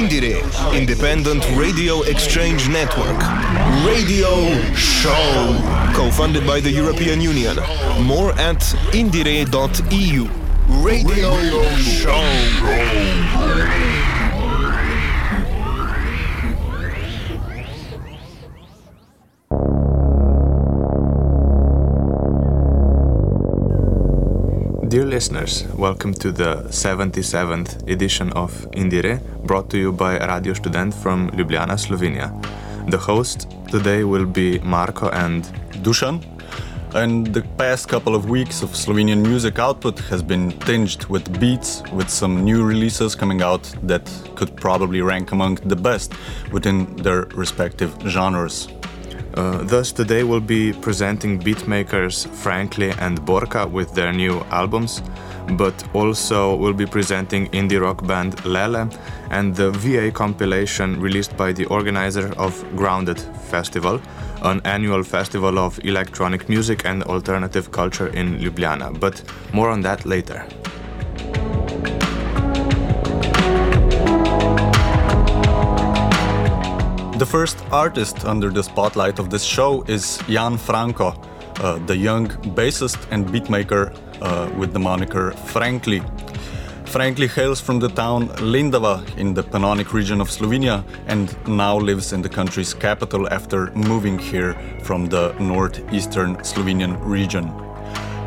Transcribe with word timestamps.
IndieRE, 0.00 0.40
Independent 0.72 1.44
Radio 1.56 2.00
Exchange 2.04 2.70
Network. 2.70 3.18
Radio 3.84 4.32
Show. 4.74 5.60
Co-funded 5.94 6.46
by 6.46 6.58
the 6.58 6.70
European 6.70 7.20
Union. 7.20 7.56
More 8.00 8.32
at 8.40 8.60
indire.eu. 8.92 10.26
Radio, 10.82 11.30
Show. 11.76 12.24
Dear 24.90 25.04
listeners, 25.06 25.66
welcome 25.76 26.14
to 26.14 26.32
the 26.32 26.64
77th 26.70 27.88
edition 27.88 28.32
of 28.32 28.66
IndieRE, 28.72 29.20
brought 29.44 29.70
to 29.70 29.78
you 29.78 29.92
by 29.92 30.18
Radio 30.18 30.54
Student 30.54 30.94
from 30.94 31.30
Ljubljana, 31.30 31.76
Slovenia. 31.78 32.30
The 32.90 32.98
host 32.98 33.48
today 33.70 34.04
will 34.04 34.26
be 34.26 34.58
Marko 34.60 35.08
and 35.10 35.44
Dušan. 35.82 36.20
And 36.94 37.26
the 37.32 37.42
past 37.56 37.88
couple 37.88 38.16
of 38.16 38.28
weeks 38.28 38.62
of 38.62 38.70
Slovenian 38.70 39.22
music 39.22 39.58
output 39.58 39.98
has 40.10 40.22
been 40.22 40.50
tinged 40.66 41.04
with 41.06 41.38
beats, 41.38 41.82
with 41.92 42.10
some 42.10 42.44
new 42.44 42.64
releases 42.64 43.14
coming 43.14 43.42
out 43.42 43.62
that 43.82 44.10
could 44.34 44.56
probably 44.56 45.00
rank 45.00 45.32
among 45.32 45.56
the 45.66 45.76
best 45.76 46.14
within 46.50 46.96
their 46.96 47.26
respective 47.34 47.94
genres. 48.06 48.68
Uh, 49.34 49.62
thus, 49.62 49.92
today 49.92 50.24
we'll 50.24 50.40
be 50.40 50.72
presenting 50.72 51.38
beatmakers 51.38 52.26
Frankly 52.26 52.90
and 52.98 53.20
Borka 53.20 53.70
with 53.70 53.94
their 53.94 54.12
new 54.12 54.40
albums, 54.50 55.02
but 55.56 55.74
also 55.94 56.56
we'll 56.56 56.72
be 56.72 56.86
presenting 56.86 57.46
indie 57.48 57.80
rock 57.80 58.04
band 58.06 58.36
Lelee 58.44 58.90
and 59.30 59.54
the 59.54 59.70
VA 59.70 60.10
compilation 60.10 61.00
released 61.00 61.36
by 61.36 61.52
the 61.52 61.64
organizer 61.66 62.32
of 62.38 62.64
Grounded 62.74 63.20
Festival, 63.20 64.00
an 64.42 64.60
annual 64.64 65.04
festival 65.04 65.58
of 65.58 65.78
electronic 65.84 66.48
music 66.48 66.84
and 66.84 67.02
alternative 67.04 67.70
culture 67.70 68.08
in 68.08 68.38
Ljubljana. 68.38 68.98
But 68.98 69.22
more 69.52 69.70
on 69.70 69.82
that 69.82 70.04
later. 70.04 70.44
The 77.20 77.26
first 77.26 77.58
artist 77.70 78.24
under 78.24 78.48
the 78.48 78.62
spotlight 78.62 79.18
of 79.18 79.28
this 79.28 79.44
show 79.44 79.82
is 79.82 80.18
Jan 80.26 80.56
Franko, 80.56 81.08
uh, 81.60 81.78
the 81.84 81.94
young 81.94 82.28
bassist 82.56 82.96
and 83.10 83.26
beatmaker 83.26 83.94
uh, 84.22 84.50
with 84.58 84.72
the 84.72 84.78
moniker 84.78 85.32
Frankly. 85.52 86.02
Frankly 86.86 87.26
hails 87.26 87.60
from 87.60 87.78
the 87.78 87.88
town 87.88 88.28
Lendava 88.38 89.04
in 89.18 89.34
the 89.34 89.42
Pannonic 89.42 89.92
region 89.92 90.22
of 90.22 90.30
Slovenia 90.30 90.82
and 91.08 91.36
now 91.46 91.76
lives 91.76 92.14
in 92.14 92.22
the 92.22 92.28
country's 92.30 92.72
capital 92.72 93.28
after 93.30 93.70
moving 93.72 94.18
here 94.18 94.54
from 94.82 95.04
the 95.04 95.34
northeastern 95.38 96.36
Slovenian 96.36 96.96
region. 97.04 97.52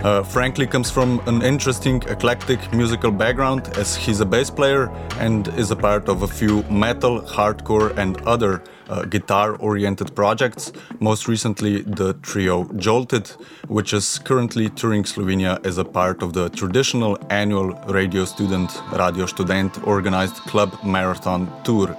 Uh, 0.03 0.21
Frankly 0.21 0.67
comes 0.67 0.91
from 0.91 1.21
an 1.27 1.41
interesting 1.41 2.03
eclectic 2.09 2.73
musical 2.73 3.09
background 3.09 3.69
as 3.77 3.95
he's 3.95 4.19
a 4.19 4.25
bass 4.25 4.49
player 4.49 4.89
and 5.17 5.47
is 5.57 5.71
a 5.71 5.77
part 5.77 6.09
of 6.09 6.23
a 6.23 6.27
few 6.27 6.61
metal, 6.63 7.21
hardcore, 7.21 7.97
and 7.97 8.19
other 8.23 8.61
uh, 8.89 9.03
guitar 9.05 9.55
oriented 9.55 10.13
projects. 10.13 10.73
Most 10.99 11.29
recently, 11.29 11.83
the 11.83 12.15
trio 12.15 12.65
Jolted, 12.75 13.29
which 13.69 13.93
is 13.93 14.19
currently 14.19 14.69
touring 14.71 15.03
Slovenia 15.03 15.65
as 15.65 15.77
a 15.77 15.85
part 15.85 16.21
of 16.21 16.33
the 16.33 16.49
traditional 16.49 17.17
annual 17.29 17.71
Radio 17.87 18.25
Student 18.25 18.77
Radio 18.91 19.25
Student 19.25 19.87
organized 19.87 20.35
club 20.35 20.77
marathon 20.83 21.49
tour 21.63 21.95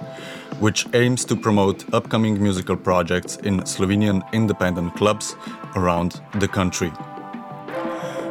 which 0.59 0.85
aims 0.93 1.25
to 1.25 1.35
promote 1.35 1.83
upcoming 1.93 2.41
musical 2.41 2.77
projects 2.77 3.35
in 3.37 3.59
Slovenian 3.61 4.21
independent 4.31 4.95
clubs 4.95 5.35
around 5.75 6.21
the 6.35 6.47
country. 6.47 6.93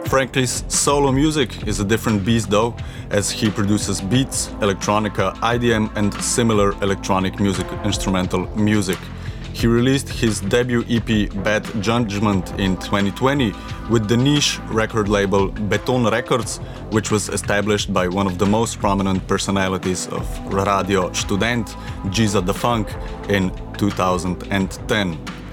Frankly's 0.06 0.64
solo 0.68 1.10
music 1.10 1.66
is 1.66 1.80
a 1.80 1.84
different 1.84 2.24
beast 2.24 2.50
though, 2.50 2.76
as 3.10 3.30
he 3.30 3.50
produces 3.50 4.00
beats, 4.00 4.48
electronica, 4.60 5.34
IDM, 5.36 5.90
and 5.96 6.14
similar 6.22 6.72
electronic 6.82 7.40
music 7.40 7.66
instrumental 7.84 8.46
music. 8.56 8.98
He 9.52 9.66
released 9.66 10.08
his 10.08 10.40
debut 10.40 10.84
EP 10.88 11.32
Bad 11.44 11.64
Judgment 11.80 12.50
in 12.58 12.76
2020 12.76 13.52
with 13.88 14.08
the 14.08 14.16
niche 14.16 14.58
record 14.68 15.08
label 15.08 15.48
Beton 15.48 16.04
Records, 16.10 16.58
which 16.90 17.10
was 17.10 17.28
established 17.28 17.92
by 17.92 18.08
one 18.08 18.26
of 18.26 18.38
the 18.38 18.46
most 18.46 18.80
prominent 18.80 19.26
personalities 19.26 20.08
of 20.08 20.24
Radio 20.52 21.12
Student, 21.12 21.76
Giza 22.10 22.40
the 22.40 22.54
Funk, 22.54 22.88
in 23.28 23.50
2010. 23.78 25.43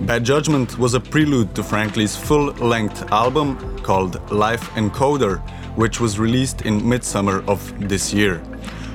Bad 0.00 0.24
Judgment 0.24 0.78
was 0.78 0.94
a 0.94 1.00
prelude 1.00 1.54
to 1.54 1.62
Frankly's 1.62 2.16
full 2.16 2.46
length 2.54 3.12
album 3.12 3.78
called 3.80 4.30
Life 4.32 4.68
Encoder, 4.70 5.38
which 5.76 6.00
was 6.00 6.18
released 6.18 6.62
in 6.62 6.86
midsummer 6.88 7.44
of 7.46 7.60
this 7.88 8.12
year. 8.12 8.42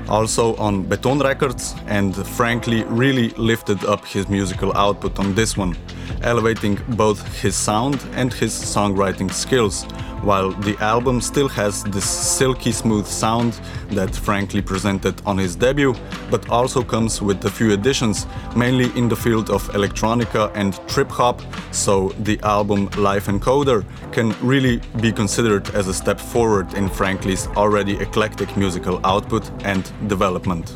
Also 0.09 0.55
on 0.57 0.83
Beton 0.83 1.19
Records, 1.19 1.75
and 1.87 2.13
Frankly 2.15 2.83
really 2.85 3.29
lifted 3.31 3.85
up 3.85 4.05
his 4.05 4.27
musical 4.27 4.75
output 4.75 5.17
on 5.17 5.33
this 5.33 5.55
one, 5.55 5.77
elevating 6.23 6.77
both 6.89 7.21
his 7.41 7.55
sound 7.55 8.05
and 8.13 8.33
his 8.33 8.51
songwriting 8.53 9.31
skills 9.33 9.85
while 10.23 10.51
the 10.51 10.77
album 10.77 11.21
still 11.21 11.47
has 11.49 11.83
this 11.85 12.05
silky 12.05 12.71
smooth 12.71 13.05
sound 13.05 13.59
that 13.89 14.15
Frankly 14.15 14.61
presented 14.61 15.21
on 15.25 15.37
his 15.37 15.55
debut, 15.55 15.95
but 16.29 16.49
also 16.49 16.83
comes 16.83 17.21
with 17.21 17.43
a 17.45 17.49
few 17.49 17.71
additions, 17.73 18.27
mainly 18.55 18.91
in 18.97 19.07
the 19.07 19.15
field 19.15 19.49
of 19.49 19.67
electronica 19.69 20.51
and 20.55 20.73
trip 20.87 21.09
hop, 21.09 21.41
so 21.71 22.09
the 22.23 22.39
album 22.43 22.89
Life 22.97 23.27
Encoder 23.27 23.85
can 24.11 24.35
really 24.41 24.81
be 25.01 25.11
considered 25.11 25.69
as 25.75 25.87
a 25.87 25.93
step 25.93 26.19
forward 26.19 26.73
in 26.73 26.89
Frankly's 26.89 27.47
already 27.55 27.97
eclectic 27.97 28.55
musical 28.57 28.99
output 29.05 29.49
and 29.65 29.91
development. 30.07 30.75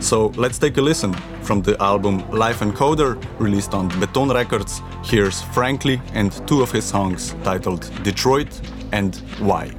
So 0.00 0.26
let's 0.36 0.58
take 0.58 0.76
a 0.76 0.82
listen 0.82 1.14
from 1.42 1.62
the 1.62 1.80
album 1.82 2.28
Life 2.30 2.60
Encoder, 2.60 3.16
released 3.38 3.72
on 3.72 3.88
Beton 4.00 4.28
Records. 4.28 4.82
Here's 5.04 5.42
Frankly 5.42 6.00
and 6.12 6.30
two 6.46 6.62
of 6.62 6.70
his 6.70 6.84
songs 6.84 7.34
titled 7.42 7.90
Detroit 8.02 8.48
and 8.92 9.16
why. 9.38 9.72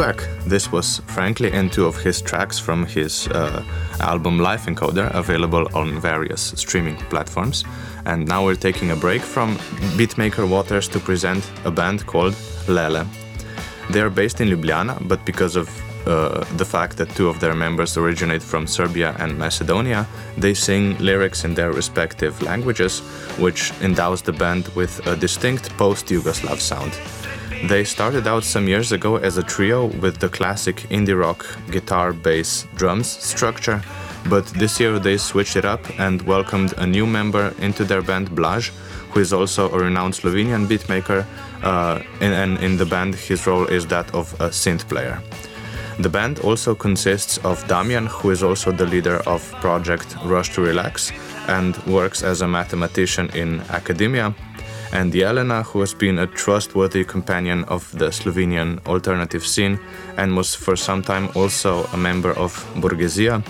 Back. 0.00 0.26
This 0.46 0.72
was 0.72 1.02
Frankly 1.08 1.52
and 1.52 1.70
two 1.70 1.84
of 1.84 1.94
his 1.94 2.22
tracks 2.22 2.58
from 2.58 2.86
his 2.86 3.28
uh, 3.28 3.62
album 4.00 4.38
Life 4.38 4.64
Encoder, 4.64 5.14
available 5.14 5.68
on 5.74 6.00
various 6.00 6.54
streaming 6.56 6.96
platforms. 7.10 7.64
And 8.06 8.26
now 8.26 8.42
we're 8.42 8.54
taking 8.54 8.92
a 8.92 8.96
break 8.96 9.20
from 9.20 9.56
Beatmaker 9.98 10.48
Waters 10.48 10.88
to 10.88 11.00
present 11.00 11.44
a 11.66 11.70
band 11.70 12.06
called 12.06 12.32
Lelee. 12.66 13.06
They 13.90 14.00
are 14.00 14.08
based 14.08 14.40
in 14.40 14.48
Ljubljana, 14.48 15.06
but 15.06 15.22
because 15.26 15.54
of 15.54 15.68
uh, 16.06 16.44
the 16.56 16.64
fact 16.64 16.96
that 16.96 17.10
two 17.10 17.28
of 17.28 17.38
their 17.40 17.54
members 17.54 17.98
originate 17.98 18.42
from 18.42 18.66
Serbia 18.66 19.14
and 19.18 19.38
Macedonia, 19.38 20.06
they 20.38 20.54
sing 20.54 20.96
lyrics 20.98 21.44
in 21.44 21.54
their 21.54 21.72
respective 21.72 22.40
languages, 22.40 23.00
which 23.38 23.70
endows 23.82 24.22
the 24.22 24.32
band 24.32 24.68
with 24.68 25.06
a 25.06 25.14
distinct 25.14 25.68
post 25.76 26.06
Yugoslav 26.06 26.58
sound. 26.58 26.98
They 27.64 27.84
started 27.84 28.26
out 28.26 28.44
some 28.44 28.68
years 28.68 28.90
ago 28.90 29.16
as 29.16 29.36
a 29.36 29.42
trio 29.42 29.86
with 29.86 30.18
the 30.18 30.30
classic 30.30 30.76
indie 30.88 31.18
rock 31.18 31.44
guitar, 31.70 32.14
bass, 32.14 32.66
drums 32.74 33.06
structure, 33.06 33.82
but 34.30 34.46
this 34.46 34.80
year 34.80 34.98
they 34.98 35.18
switched 35.18 35.56
it 35.56 35.66
up 35.66 35.80
and 36.00 36.22
welcomed 36.22 36.72
a 36.78 36.86
new 36.86 37.06
member 37.06 37.54
into 37.60 37.84
their 37.84 38.00
band, 38.00 38.34
Blaž, 38.34 38.72
who 39.10 39.20
is 39.20 39.32
also 39.34 39.70
a 39.72 39.78
renowned 39.78 40.14
Slovenian 40.14 40.66
beatmaker, 40.66 41.26
uh, 41.62 42.02
and, 42.22 42.32
and 42.32 42.64
in 42.64 42.78
the 42.78 42.86
band 42.86 43.14
his 43.14 43.46
role 43.46 43.66
is 43.66 43.86
that 43.88 44.14
of 44.14 44.32
a 44.40 44.48
synth 44.48 44.88
player. 44.88 45.22
The 45.98 46.08
band 46.08 46.38
also 46.38 46.74
consists 46.74 47.36
of 47.44 47.66
Damian, 47.68 48.06
who 48.06 48.30
is 48.30 48.42
also 48.42 48.72
the 48.72 48.86
leader 48.86 49.18
of 49.26 49.42
project 49.60 50.16
Rush 50.24 50.54
to 50.54 50.62
Relax 50.62 51.12
and 51.46 51.76
works 51.84 52.22
as 52.22 52.40
a 52.40 52.48
mathematician 52.48 53.28
in 53.34 53.60
academia, 53.68 54.34
and 54.92 55.12
Jelena, 55.12 55.64
who 55.64 55.80
has 55.80 55.94
been 55.94 56.18
a 56.18 56.26
trustworthy 56.26 57.04
companion 57.04 57.64
of 57.64 57.90
the 57.98 58.10
Slovenian 58.10 58.84
alternative 58.86 59.46
scene 59.46 59.78
and 60.16 60.36
was 60.36 60.54
for 60.54 60.76
some 60.76 61.02
time 61.02 61.28
also 61.34 61.84
a 61.92 61.96
member 61.96 62.32
of 62.32 62.52
Borghesia, 62.74 63.42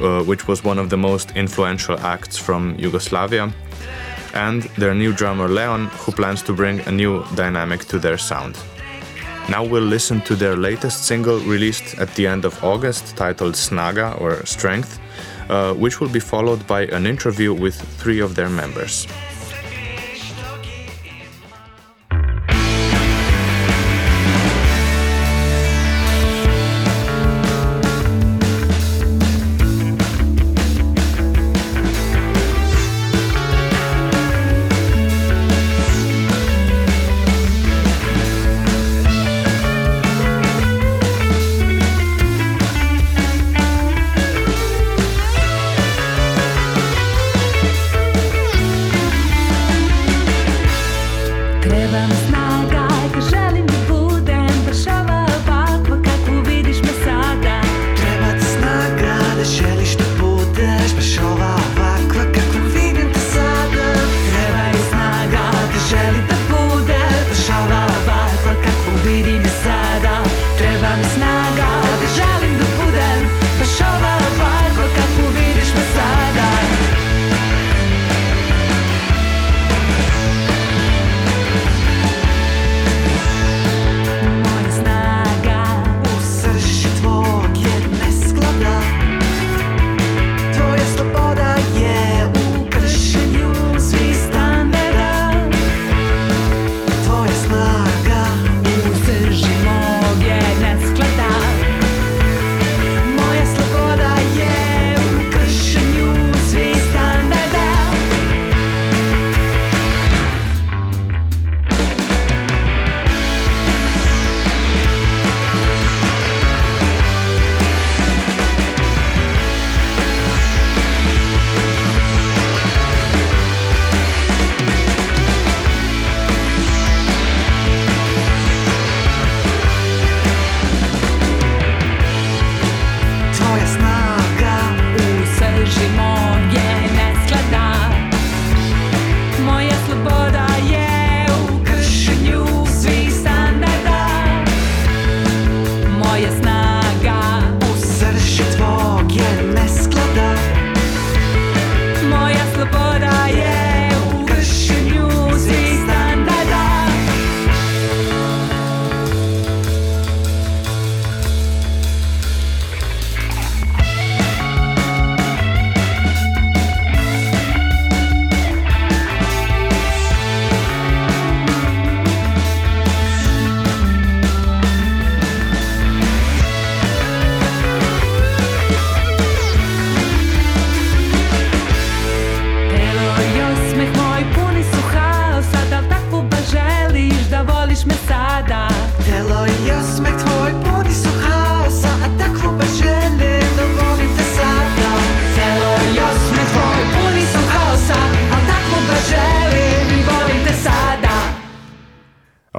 uh, 0.00 0.22
which 0.24 0.48
was 0.48 0.64
one 0.64 0.78
of 0.78 0.90
the 0.90 0.96
most 0.96 1.36
influential 1.36 1.98
acts 2.00 2.36
from 2.36 2.74
Yugoslavia, 2.78 3.52
and 4.34 4.62
their 4.78 4.94
new 4.94 5.12
drummer 5.12 5.48
Leon, 5.48 5.86
who 5.98 6.12
plans 6.12 6.42
to 6.42 6.52
bring 6.52 6.80
a 6.80 6.92
new 6.92 7.24
dynamic 7.36 7.84
to 7.84 7.98
their 7.98 8.18
sound. 8.18 8.58
Now 9.48 9.62
we'll 9.62 9.82
listen 9.82 10.22
to 10.22 10.34
their 10.34 10.56
latest 10.56 11.04
single 11.04 11.38
released 11.40 11.98
at 11.98 12.14
the 12.14 12.26
end 12.26 12.44
of 12.44 12.64
August 12.64 13.14
titled 13.16 13.54
Snaga 13.54 14.18
or 14.20 14.44
Strength, 14.46 14.98
uh, 15.50 15.74
which 15.74 16.00
will 16.00 16.08
be 16.08 16.20
followed 16.20 16.66
by 16.66 16.86
an 16.86 17.06
interview 17.06 17.52
with 17.52 17.78
three 18.00 18.20
of 18.20 18.34
their 18.34 18.48
members. 18.48 19.06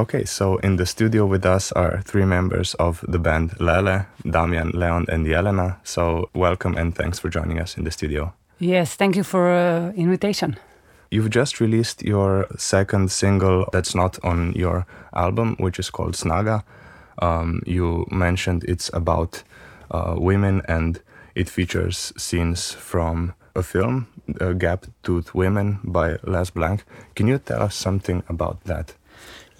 Okay, 0.06 0.24
so 0.24 0.58
in 0.58 0.76
the 0.76 0.86
studio 0.86 1.26
with 1.26 1.48
us 1.48 1.72
are 1.72 2.00
three 2.04 2.26
members 2.26 2.76
of 2.76 3.04
the 3.08 3.18
band 3.18 3.60
Lelee, 3.60 4.06
Damian, 4.22 4.70
Leon, 4.70 5.08
and 5.10 5.26
Jelena. 5.26 5.78
So 5.84 6.30
welcome 6.36 6.78
and 6.78 6.94
thanks 6.94 7.18
for 7.18 7.28
joining 7.28 7.60
us 7.60 7.76
in 7.76 7.86
the 7.86 7.90
studio. 7.90 8.32
Yes, 8.60 8.94
thank 8.94 9.16
you 9.16 9.24
for 9.24 9.50
uh, 9.50 9.94
invitation. 9.94 10.58
You've 11.10 11.32
just 11.32 11.60
released 11.60 12.04
your 12.04 12.46
second 12.56 13.12
single 13.12 13.66
that's 13.72 13.96
not 13.96 14.24
on 14.24 14.54
your 14.54 14.86
album, 15.16 15.56
which 15.58 15.80
is 15.80 15.90
called 15.90 16.14
Snaga. 16.14 16.62
Um, 17.18 17.64
you 17.66 18.06
mentioned 18.12 18.64
it's 18.68 18.92
about 18.94 19.42
uh, 19.90 20.14
women 20.20 20.62
and 20.68 21.02
it 21.34 21.50
features 21.50 22.14
scenes 22.16 22.74
from 22.74 23.34
a 23.56 23.64
film, 23.64 24.06
uh, 24.40 24.54
Gap 24.54 24.86
Tooth 25.02 25.34
Women 25.34 25.80
by 25.84 26.18
Les 26.22 26.52
Blank. 26.52 26.84
Can 27.16 27.26
you 27.26 27.40
tell 27.40 27.64
us 27.64 27.74
something 27.74 28.22
about 28.30 28.66
that? 28.66 28.94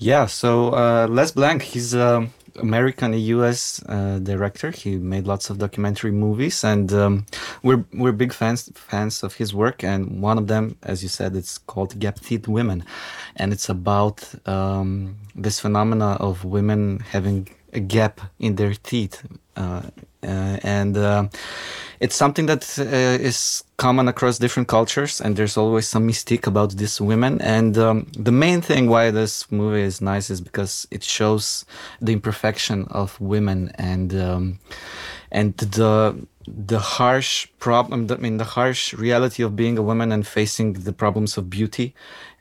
Yeah, 0.06 0.28
so 0.28 0.70
uh, 0.70 1.08
Les 1.10 1.32
Blank, 1.32 1.64
he's 1.64 1.96
a 1.96 2.30
American, 2.58 3.14
U.S. 3.14 3.82
Uh, 3.90 4.20
director. 4.20 4.70
He 4.70 4.98
made 4.98 5.26
lots 5.26 5.50
of 5.50 5.58
documentary 5.58 6.12
movies, 6.12 6.64
and 6.64 6.94
um, 6.94 7.26
we're 7.64 7.84
we're 7.92 8.12
big 8.12 8.32
fans 8.32 8.70
fans 8.76 9.24
of 9.24 9.34
his 9.34 9.52
work. 9.52 9.84
And 9.84 10.22
one 10.22 10.38
of 10.38 10.46
them, 10.46 10.78
as 10.84 11.02
you 11.02 11.10
said, 11.10 11.36
it's 11.36 11.58
called 11.58 11.98
Gap 11.98 12.20
Teeth 12.20 12.48
Women, 12.48 12.84
and 13.36 13.52
it's 13.52 13.68
about 13.68 14.24
um, 14.48 15.16
this 15.36 15.60
phenomena 15.60 16.18
of 16.20 16.46
women 16.46 17.00
having 17.00 17.50
a 17.74 17.80
gap 17.80 18.22
in 18.38 18.58
their 18.58 18.76
teeth, 18.76 19.24
uh, 19.56 19.90
and 20.26 20.98
uh, 20.98 21.28
it's 22.00 22.16
something 22.16 22.46
that 22.48 22.78
uh, 22.80 22.84
is 22.84 23.64
common 23.78 24.08
across 24.08 24.38
different 24.38 24.68
cultures, 24.68 25.22
and 25.22 25.36
there's 25.36 25.58
always 25.58 25.88
some 25.88 26.08
mystique 26.08 26.48
about 26.48 26.72
these 26.78 27.00
women. 27.00 27.42
And 27.42 27.78
um, 27.78 28.08
the 28.18 28.32
main 28.32 28.62
thing 28.62 28.90
why 28.90 29.12
this 29.12 29.52
movie 29.52 29.82
is 29.82 30.02
nice 30.02 30.30
is 30.30 30.42
because 30.42 30.88
it 30.92 31.04
shows 31.04 31.66
the 32.02 32.14
imperfection 32.14 32.86
of 32.90 33.20
women 33.20 33.72
and 33.76 34.14
um, 34.14 34.60
and 35.32 35.58
the 35.58 36.28
the 36.48 36.80
harsh 36.80 37.48
problem. 37.60 38.08
I 38.12 38.16
mean, 38.18 38.38
the 38.38 38.44
harsh 38.44 38.94
reality 38.94 39.44
of 39.44 39.56
being 39.56 39.78
a 39.78 39.82
woman 39.82 40.12
and 40.12 40.26
facing 40.26 40.74
the 40.74 40.94
problems 40.94 41.38
of 41.38 41.50
beauty 41.50 41.96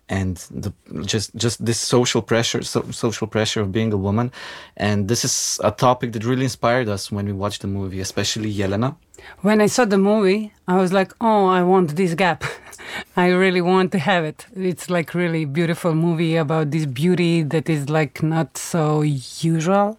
and 0.08 0.36
the 0.50 0.72
just 1.04 1.34
just 1.34 1.64
this 1.64 1.80
social 1.80 2.20
pressure 2.20 2.62
so, 2.62 2.82
social 2.90 3.26
pressure 3.26 3.60
of 3.60 3.72
being 3.72 3.92
a 3.92 3.96
woman. 3.96 4.32
And 4.76 5.08
this 5.08 5.24
is 5.24 5.60
a 5.64 5.70
topic 5.70 6.12
that 6.12 6.24
really 6.24 6.44
inspired 6.44 6.88
us 6.88 7.10
when 7.10 7.26
we 7.26 7.32
watched 7.32 7.62
the 7.62 7.68
movie 7.68 8.00
especially 8.00 8.52
Jelena. 8.52 8.96
When 9.40 9.60
I 9.60 9.66
saw 9.66 9.84
the 9.84 9.98
movie 9.98 10.52
I 10.68 10.76
was 10.76 10.92
like 10.92 11.12
oh 11.20 11.46
I 11.46 11.62
want 11.62 11.96
this 11.96 12.14
gap. 12.14 12.44
I 13.16 13.28
really 13.28 13.62
want 13.62 13.92
to 13.92 13.98
have 13.98 14.24
it. 14.24 14.46
It's 14.54 14.90
like 14.90 15.14
really 15.14 15.46
beautiful 15.46 15.94
movie 15.94 16.36
about 16.36 16.70
this 16.70 16.86
beauty 16.86 17.42
that 17.42 17.68
is 17.68 17.88
like 17.88 18.22
not 18.22 18.58
so 18.58 19.02
usual 19.02 19.98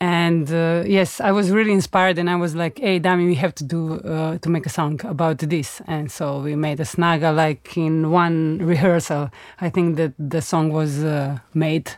and 0.00 0.52
uh, 0.52 0.82
yes 0.86 1.20
i 1.20 1.30
was 1.30 1.50
really 1.50 1.72
inspired 1.72 2.18
and 2.18 2.28
i 2.28 2.36
was 2.36 2.54
like 2.54 2.78
hey 2.78 2.98
dami 3.00 3.26
we 3.26 3.34
have 3.34 3.54
to 3.54 3.64
do 3.64 4.00
uh, 4.00 4.38
to 4.38 4.48
make 4.50 4.66
a 4.66 4.68
song 4.68 5.00
about 5.04 5.38
this. 5.38 5.80
And 5.86 6.10
so 6.10 6.40
we 6.40 6.56
made 6.56 6.80
a 6.80 6.84
snaga 6.84 7.34
like 7.34 7.76
in 7.76 8.10
one 8.10 8.58
rehearsal. 8.72 9.30
I 9.60 9.70
think 9.70 9.96
that 9.96 10.12
the 10.18 10.42
song 10.42 10.72
was 10.72 11.04
uh, 11.04 11.38
made. 11.52 11.92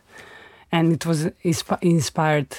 And 0.72 0.92
it 0.92 1.06
was 1.06 1.26
insp 1.44 1.78
inspired 1.80 2.56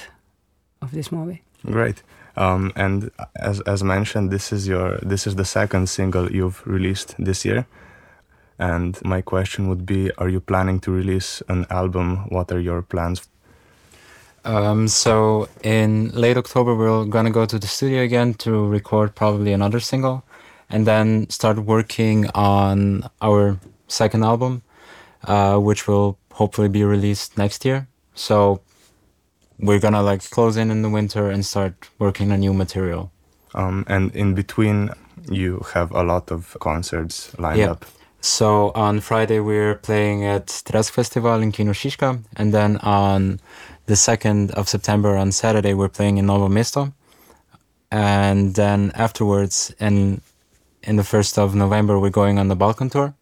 of 0.82 0.90
this 0.92 1.12
movie. 1.12 1.42
Great. 1.64 2.02
Um, 2.36 2.72
and 2.76 3.10
as, 3.36 3.60
as 3.62 3.82
mentioned 3.82 4.30
this 4.30 4.52
is 4.52 4.68
your 4.68 4.98
this 5.02 5.26
is 5.26 5.34
the 5.34 5.44
second 5.44 5.88
single 5.88 6.30
you've 6.30 6.66
released 6.66 7.14
this 7.18 7.44
year. 7.44 7.66
And 8.58 8.98
my 9.04 9.20
question 9.22 9.68
would 9.68 9.84
be 9.86 10.10
are 10.18 10.28
you 10.28 10.40
planning 10.40 10.80
to 10.80 10.90
release 10.90 11.42
an 11.48 11.66
album? 11.70 12.28
What 12.28 12.50
are 12.52 12.60
your 12.60 12.82
plans 12.82 13.28
um, 14.44 14.88
so 14.88 15.48
in 15.62 16.10
late 16.10 16.36
October, 16.36 16.74
we're 16.74 17.04
gonna 17.04 17.30
go 17.30 17.46
to 17.46 17.58
the 17.58 17.66
studio 17.66 18.02
again 18.02 18.34
to 18.34 18.66
record 18.66 19.14
probably 19.14 19.52
another 19.52 19.80
single, 19.80 20.24
and 20.70 20.86
then 20.86 21.28
start 21.30 21.58
working 21.58 22.28
on 22.34 23.08
our 23.20 23.58
second 23.88 24.24
album, 24.24 24.62
uh, 25.24 25.58
which 25.58 25.88
will 25.88 26.18
hopefully 26.32 26.68
be 26.68 26.84
released 26.84 27.36
next 27.36 27.64
year. 27.64 27.88
So 28.14 28.60
we're 29.58 29.80
gonna 29.80 30.02
like 30.02 30.28
close 30.30 30.56
in 30.56 30.70
in 30.70 30.82
the 30.82 30.90
winter 30.90 31.30
and 31.30 31.44
start 31.44 31.88
working 31.98 32.32
on 32.32 32.40
new 32.40 32.54
material. 32.54 33.10
Um, 33.54 33.84
and 33.88 34.14
in 34.14 34.34
between, 34.34 34.90
you 35.30 35.64
have 35.74 35.90
a 35.92 36.02
lot 36.02 36.30
of 36.30 36.56
concerts 36.60 37.36
lined 37.38 37.58
yeah. 37.58 37.72
up. 37.72 37.84
So 38.20 38.72
on 38.74 39.00
Friday 39.00 39.40
we're 39.40 39.76
playing 39.76 40.24
at 40.24 40.46
Tresk 40.46 40.90
Festival 40.90 41.40
in 41.40 41.52
Kino 41.52 41.72
Šiška, 41.72 42.20
and 42.36 42.52
then 42.52 42.76
on 42.78 43.40
the 43.88 43.94
2nd 43.94 44.50
of 44.50 44.68
September 44.68 45.16
on 45.16 45.32
Saturday, 45.32 45.72
we're 45.72 45.88
playing 45.88 46.18
in 46.18 46.26
Novo 46.26 46.48
Mesto. 46.48 46.92
And 47.90 48.54
then 48.54 48.92
afterwards, 48.94 49.74
in, 49.80 50.20
in 50.82 50.96
the 50.96 51.02
1st 51.02 51.38
of 51.38 51.54
November, 51.54 51.98
we're 51.98 52.10
going 52.10 52.38
on 52.38 52.48
the 52.48 52.54
Balkan 52.54 52.90
tour. 52.90 53.14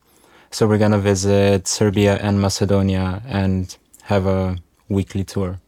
So 0.51 0.67
we're 0.67 0.79
going 0.79 0.91
to 0.91 0.99
visit 0.99 1.69
Serbia 1.69 2.17
and 2.17 2.41
Macedonia 2.41 3.23
and 3.29 3.77
have 4.03 4.27
a 4.27 4.57
weekly 4.89 5.23
tour. 5.23 5.61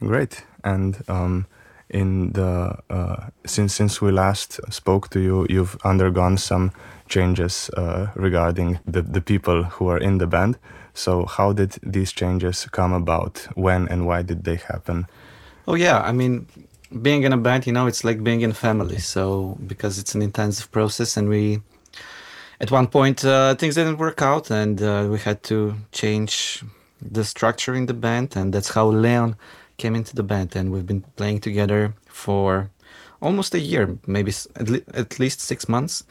Great. 0.00 0.44
And 0.64 1.04
um, 1.08 1.46
in 1.88 2.32
the 2.32 2.78
uh, 2.90 3.28
since 3.46 3.74
since 3.74 4.00
we 4.00 4.10
last 4.10 4.60
spoke 4.72 5.08
to 5.10 5.20
you, 5.20 5.46
you've 5.48 5.76
undergone 5.84 6.36
some 6.36 6.72
changes 7.08 7.70
uh, 7.76 8.08
regarding 8.14 8.80
the, 8.86 9.02
the 9.02 9.20
people 9.20 9.64
who 9.64 9.88
are 9.88 9.98
in 9.98 10.18
the 10.18 10.26
band. 10.26 10.58
So, 10.94 11.26
how 11.26 11.52
did 11.52 11.78
these 11.82 12.12
changes 12.12 12.66
come 12.70 12.92
about? 12.92 13.46
When 13.54 13.88
and 13.88 14.06
why 14.06 14.22
did 14.22 14.44
they 14.44 14.56
happen? 14.56 15.06
Oh, 15.66 15.74
yeah. 15.74 16.00
I 16.00 16.12
mean, 16.12 16.46
being 17.02 17.22
in 17.22 17.32
a 17.32 17.36
band, 17.36 17.66
you 17.66 17.72
know, 17.72 17.86
it's 17.86 18.04
like 18.04 18.22
being 18.22 18.40
in 18.40 18.50
a 18.50 18.54
family. 18.54 18.98
So, 18.98 19.56
because 19.66 19.98
it's 19.98 20.14
an 20.14 20.22
intensive 20.22 20.70
process, 20.72 21.16
and 21.16 21.28
we, 21.28 21.60
at 22.60 22.70
one 22.70 22.86
point, 22.86 23.24
uh, 23.24 23.54
things 23.54 23.74
didn't 23.76 23.98
work 23.98 24.22
out, 24.22 24.50
and 24.50 24.82
uh, 24.82 25.08
we 25.10 25.18
had 25.18 25.42
to 25.44 25.74
change 25.92 26.64
the 27.00 27.24
structure 27.24 27.74
in 27.74 27.86
the 27.86 27.94
band, 27.94 28.36
and 28.36 28.52
that's 28.52 28.70
how 28.70 28.88
Leon 28.88 29.36
came 29.78 29.94
into 29.94 30.14
the 30.14 30.22
band. 30.22 30.56
And 30.56 30.70
we've 30.72 30.86
been 30.86 31.02
playing 31.16 31.40
together 31.40 31.94
for 32.06 32.70
almost 33.20 33.54
a 33.54 33.58
year, 33.58 33.98
maybe 34.06 34.32
at, 34.56 34.68
le- 34.68 34.94
at 34.94 35.18
least 35.18 35.40
six 35.40 35.68
months, 35.68 36.04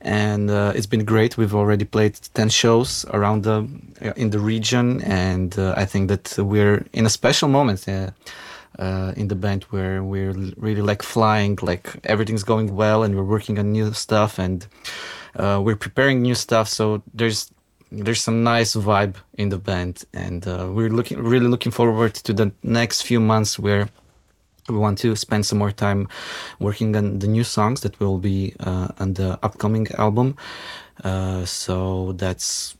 and 0.00 0.50
uh, 0.50 0.72
it's 0.74 0.86
been 0.86 1.04
great. 1.04 1.36
We've 1.36 1.54
already 1.54 1.84
played 1.84 2.18
ten 2.34 2.48
shows 2.48 3.04
around 3.12 3.44
the 3.44 3.68
uh, 4.02 4.12
in 4.16 4.30
the 4.30 4.38
region, 4.38 5.02
and 5.02 5.58
uh, 5.58 5.74
I 5.76 5.84
think 5.84 6.08
that 6.08 6.34
we're 6.38 6.84
in 6.92 7.06
a 7.06 7.10
special 7.10 7.48
moment. 7.48 7.88
Uh, 7.88 8.10
uh, 8.78 9.12
in 9.16 9.26
the 9.26 9.34
band 9.34 9.64
where 9.70 10.04
we're 10.04 10.30
really 10.56 10.82
like 10.82 11.02
flying 11.02 11.58
like 11.62 11.96
everything's 12.04 12.44
going 12.44 12.76
well 12.76 13.02
and 13.02 13.16
we're 13.16 13.24
working 13.24 13.58
on 13.58 13.72
new 13.72 13.92
stuff 13.92 14.38
and 14.38 14.68
uh, 15.34 15.60
we're 15.60 15.74
preparing 15.74 16.22
new 16.22 16.34
stuff 16.34 16.68
so 16.68 17.02
there's 17.12 17.50
there's 17.90 18.20
some 18.20 18.44
nice 18.44 18.76
vibe 18.76 19.16
in 19.34 19.48
the 19.48 19.58
band 19.58 20.04
and 20.14 20.44
we're 20.76 20.90
looking 20.90 21.18
really 21.20 21.48
looking 21.48 21.72
forward 21.72 22.14
to 22.14 22.32
the 22.32 22.52
next 22.62 23.02
few 23.02 23.18
months 23.18 23.58
where 23.58 23.88
we 24.68 24.78
want 24.78 24.98
to 24.98 25.16
spend 25.16 25.46
some 25.46 25.58
more 25.58 25.72
time 25.72 26.08
working 26.58 26.96
on 26.96 27.18
the 27.18 27.26
new 27.26 27.44
songs 27.44 27.80
that 27.80 27.98
will 28.00 28.18
be 28.18 28.54
uh, 28.60 28.88
on 28.98 29.14
the 29.14 29.38
upcoming 29.42 29.88
album. 29.98 30.36
Uh, 31.04 31.44
so 31.44 32.12
that's 32.12 32.76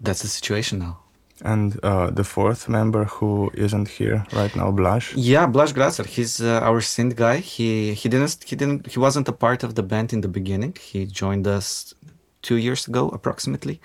that's 0.00 0.22
the 0.22 0.28
situation 0.28 0.78
now. 0.78 0.98
And 1.44 1.78
uh, 1.84 2.10
the 2.10 2.24
fourth 2.24 2.68
member 2.68 3.04
who 3.04 3.50
isn't 3.54 3.88
here 3.88 4.26
right 4.32 4.54
now, 4.56 4.72
Blaž. 4.72 5.14
Yeah, 5.14 5.46
Blaž 5.46 5.72
Gracer. 5.72 6.04
He's 6.04 6.40
uh, 6.40 6.60
our 6.62 6.80
synth 6.80 7.14
guy. 7.14 7.36
He 7.36 7.94
he 7.94 8.08
didn't 8.08 8.44
he 8.44 8.56
didn't 8.56 8.86
he 8.88 8.98
wasn't 8.98 9.28
a 9.28 9.32
part 9.32 9.62
of 9.62 9.74
the 9.74 9.82
band 9.82 10.12
in 10.12 10.20
the 10.20 10.28
beginning. 10.28 10.76
He 10.80 11.06
joined 11.06 11.46
us 11.46 11.94
two 12.42 12.56
years 12.56 12.88
ago 12.88 13.08
approximately, 13.10 13.80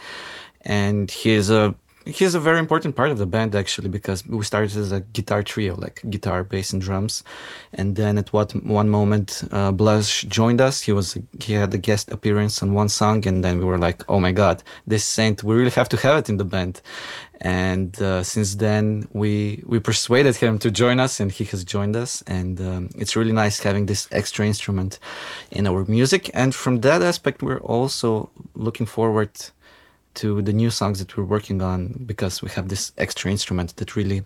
and 0.62 1.12
he's 1.12 1.50
a 1.52 1.76
he's 2.06 2.36
a 2.36 2.40
very 2.40 2.60
important 2.60 2.96
part 2.96 3.12
of 3.12 3.18
the 3.18 3.26
band 3.26 3.56
actually 3.56 3.90
because 3.90 4.26
we 4.28 4.44
started 4.44 4.76
as 4.76 4.92
a 4.92 5.02
guitar 5.02 5.44
trio 5.44 5.76
like 5.76 6.02
guitar 6.10 6.44
bass 6.44 6.74
and 6.74 6.82
drums. 6.82 7.24
And 7.74 7.96
then 7.96 8.18
at 8.18 8.34
what 8.34 8.52
one 8.64 8.90
moment 8.90 9.44
uh, 9.52 9.72
Blaž 9.72 10.24
joined 10.28 10.62
us. 10.62 10.82
He 10.82 10.92
was 10.92 11.18
he 11.40 11.54
had 11.54 11.74
a 11.74 11.78
guest 11.78 12.12
appearance 12.12 12.62
on 12.62 12.74
one 12.74 12.90
song 12.90 13.26
and 13.28 13.44
then 13.44 13.60
we 13.60 13.66
were 13.66 13.78
like 13.78 14.04
oh 14.10 14.20
my 14.20 14.32
god 14.32 14.64
this 14.88 15.06
saint 15.06 15.44
we 15.44 15.56
really 15.56 15.72
have 15.72 15.90
to 15.90 15.98
have 15.98 16.18
it 16.18 16.30
in 16.30 16.38
the 16.38 16.46
band. 16.46 16.82
And 17.42 18.02
uh, 18.02 18.24
since 18.24 18.56
then 18.56 19.08
we 19.14 19.64
we 19.66 19.80
persuaded 19.80 20.36
him 20.36 20.60
to 20.60 20.72
join 20.72 21.00
us 21.00 21.20
and 21.20 21.32
he 21.32 21.44
has 21.46 21.64
joined 21.64 21.96
us. 21.96 22.24
And 22.28 22.60
um, 22.62 22.90
it's 22.96 23.16
really 23.16 23.34
nice 23.34 23.60
having 23.62 23.86
this 23.86 24.08
extra 24.12 24.46
instrument 24.46 25.00
in 25.52 25.68
our 25.68 25.86
music. 25.86 26.30
And 26.34 26.54
from 26.54 26.82
that 26.82 27.02
aspect 27.02 27.42
we're 27.44 27.60
also 27.62 28.30
looking 28.56 28.86
forward 28.86 29.32
to 30.16 30.42
the 30.42 30.54
new 30.54 30.70
songs 30.70 31.00
that 31.00 31.18
we're 31.18 31.24
working 31.24 31.62
on 31.62 32.04
because 32.06 32.42
we 32.42 32.50
have 32.52 32.70
this 32.70 32.92
extra 32.98 33.32
instrument 33.32 33.76
that 33.78 33.96
really 33.96 34.24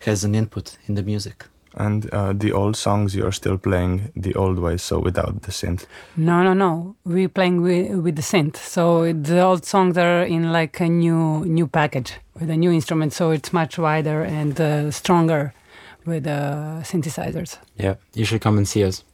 has 0.00 0.24
an 0.24 0.34
input 0.34 0.76
in 0.86 0.94
the 0.94 1.02
music. 1.02 1.44
And 1.78 2.08
uh, 2.10 2.32
the 2.32 2.52
old 2.52 2.74
songs 2.74 3.14
you're 3.14 3.32
still 3.32 3.58
playing 3.58 4.10
the 4.16 4.34
old 4.34 4.58
way, 4.58 4.78
so 4.78 4.98
without 4.98 5.42
the 5.42 5.52
synth. 5.52 5.84
No, 6.16 6.42
no, 6.42 6.54
no. 6.54 6.96
We're 7.04 7.28
playing 7.28 7.60
with, 7.60 7.98
with 7.98 8.16
the 8.16 8.22
synth. 8.22 8.56
So 8.56 9.12
the 9.12 9.42
old 9.42 9.66
songs 9.66 9.98
are 9.98 10.22
in 10.22 10.52
like 10.52 10.80
a 10.80 10.88
new 10.88 11.44
new 11.44 11.66
package 11.66 12.14
with 12.40 12.48
a 12.48 12.56
new 12.56 12.72
instrument. 12.72 13.12
So 13.12 13.30
it's 13.30 13.52
much 13.52 13.78
wider 13.78 14.22
and 14.22 14.58
uh, 14.58 14.90
stronger 14.90 15.52
with 16.06 16.26
uh, 16.26 16.80
synthesizers. 16.82 17.58
Yeah, 17.76 17.96
you 18.14 18.24
should 18.24 18.40
come 18.40 18.56
and 18.56 18.66
see 18.66 18.82
us. 18.82 19.04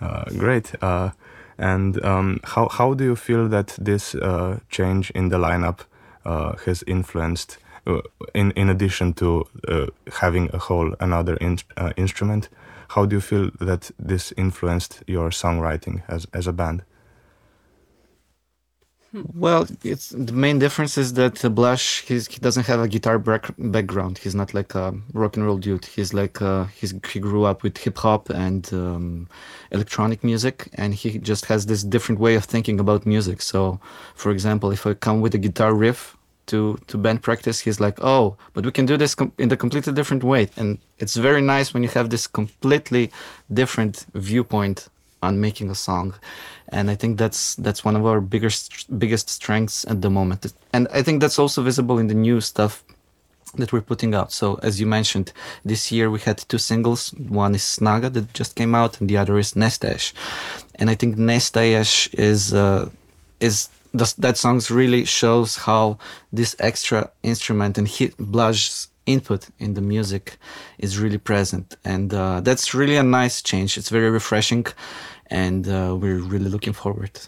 Uh, 0.00 0.24
great. 0.36 0.72
Uh, 0.82 1.10
and 1.58 2.02
um, 2.04 2.40
how 2.44 2.68
how 2.68 2.94
do 2.94 3.04
you 3.04 3.16
feel 3.16 3.48
that 3.48 3.76
this 3.80 4.14
uh, 4.14 4.58
change 4.68 5.10
in 5.10 5.28
the 5.28 5.38
lineup 5.38 5.80
uh, 6.24 6.56
has 6.64 6.84
influenced? 6.86 7.58
Uh, 7.86 8.02
in 8.34 8.50
in 8.52 8.68
addition 8.68 9.14
to 9.14 9.44
uh, 9.66 9.86
having 10.20 10.50
a 10.52 10.58
whole 10.58 10.94
another 11.00 11.36
in, 11.36 11.58
uh, 11.76 11.92
instrument, 11.96 12.48
how 12.88 13.06
do 13.06 13.16
you 13.16 13.20
feel 13.20 13.50
that 13.60 13.90
this 13.98 14.32
influenced 14.36 15.02
your 15.06 15.30
songwriting 15.30 16.02
as 16.08 16.26
as 16.32 16.46
a 16.46 16.52
band? 16.52 16.82
Well, 19.12 19.66
it's 19.82 20.10
the 20.10 20.34
main 20.34 20.58
difference 20.58 20.98
is 20.98 21.14
that 21.14 21.40
Blaž 21.54 22.00
he's, 22.06 22.26
he 22.26 22.38
doesn't 22.40 22.66
have 22.66 22.80
a 22.80 22.88
guitar 22.88 23.18
back, 23.18 23.50
background. 23.56 24.18
He's 24.18 24.34
not 24.34 24.52
like 24.52 24.74
a 24.74 24.94
rock 25.14 25.36
and 25.36 25.46
roll 25.46 25.56
dude. 25.56 25.86
He's 25.86 26.12
like 26.12 26.42
uh, 26.42 26.64
he's 26.66 26.92
he 27.10 27.18
grew 27.18 27.44
up 27.44 27.62
with 27.62 27.78
hip 27.78 27.96
hop 27.96 28.28
and 28.28 28.70
um, 28.74 29.28
electronic 29.70 30.22
music, 30.22 30.68
and 30.74 30.94
he 30.94 31.18
just 31.18 31.46
has 31.46 31.64
this 31.64 31.82
different 31.82 32.20
way 32.20 32.34
of 32.34 32.44
thinking 32.44 32.78
about 32.78 33.06
music. 33.06 33.40
So, 33.40 33.80
for 34.14 34.30
example, 34.30 34.72
if 34.72 34.86
I 34.86 34.92
come 34.92 35.22
with 35.22 35.34
a 35.34 35.38
guitar 35.38 35.72
riff 35.72 36.14
to 36.48 36.78
to 36.88 36.98
band 36.98 37.22
practice, 37.22 37.60
he's 37.60 37.80
like, 37.80 37.98
"Oh, 38.02 38.36
but 38.52 38.66
we 38.66 38.72
can 38.72 38.84
do 38.84 38.98
this 38.98 39.14
com- 39.14 39.32
in 39.38 39.50
a 39.50 39.56
completely 39.56 39.94
different 39.94 40.22
way." 40.22 40.50
And 40.58 40.78
it's 40.98 41.16
very 41.16 41.40
nice 41.40 41.72
when 41.72 41.82
you 41.82 41.88
have 41.90 42.10
this 42.10 42.26
completely 42.26 43.10
different 43.50 44.04
viewpoint 44.12 44.88
on 45.22 45.40
making 45.40 45.70
a 45.70 45.74
song. 45.74 46.14
And 46.70 46.90
i 46.90 46.94
think 46.94 47.18
that's 47.18 47.54
that's 47.56 47.84
one 47.84 47.96
of 47.96 48.04
our 48.04 48.20
biggest 48.20 48.86
biggest 48.98 49.28
strengths 49.28 49.84
at 49.86 50.02
the 50.02 50.10
moment. 50.10 50.52
And 50.72 50.88
i 50.92 51.02
think 51.02 51.20
that's 51.20 51.38
also 51.38 51.62
visible 51.62 51.98
in 51.98 52.08
the 52.08 52.14
new 52.14 52.40
stuff 52.40 52.84
that 53.56 53.72
we're 53.72 53.80
putting 53.80 54.14
out. 54.14 54.30
So 54.30 54.58
as 54.62 54.78
you 54.78 54.86
mentioned 54.86 55.32
this 55.64 55.90
year 55.90 56.10
we 56.10 56.20
had 56.20 56.38
two 56.48 56.58
singles. 56.58 57.14
One 57.14 57.54
is 57.54 57.62
snaga 57.62 58.12
that 58.12 58.34
just 58.34 58.54
came 58.54 58.74
out 58.74 59.00
and 59.00 59.08
the 59.08 59.16
other 59.16 59.38
is 59.38 59.54
nestaješ 59.54 60.12
and 60.78 60.88
i 60.90 60.94
think 60.94 61.16
nestaješ 61.16 62.14
is 62.14 62.54
uh, 62.54 62.88
is 63.40 63.68
that 63.94 64.36
song 64.36 64.60
really 64.70 65.04
shows 65.04 65.56
how 65.56 65.98
this 66.32 66.54
extra 66.58 67.10
instrument 67.22 67.78
and 67.78 67.88
he, 67.88 68.12
Blaž 68.18 68.86
input 69.08 69.48
in 69.58 69.74
the 69.74 69.80
music 69.80 70.38
is 70.78 70.98
really 70.98 71.18
present. 71.18 71.76
And 71.84 72.12
uh, 72.12 72.40
that's 72.40 72.74
really 72.74 72.96
a 72.96 73.02
nice 73.02 73.42
change. 73.42 73.78
It's 73.78 73.90
very 73.90 74.10
refreshing. 74.10 74.66
And 75.26 75.68
uh, 75.68 75.96
we're 76.00 76.18
really 76.18 76.50
looking 76.50 76.72
forward. 76.72 77.18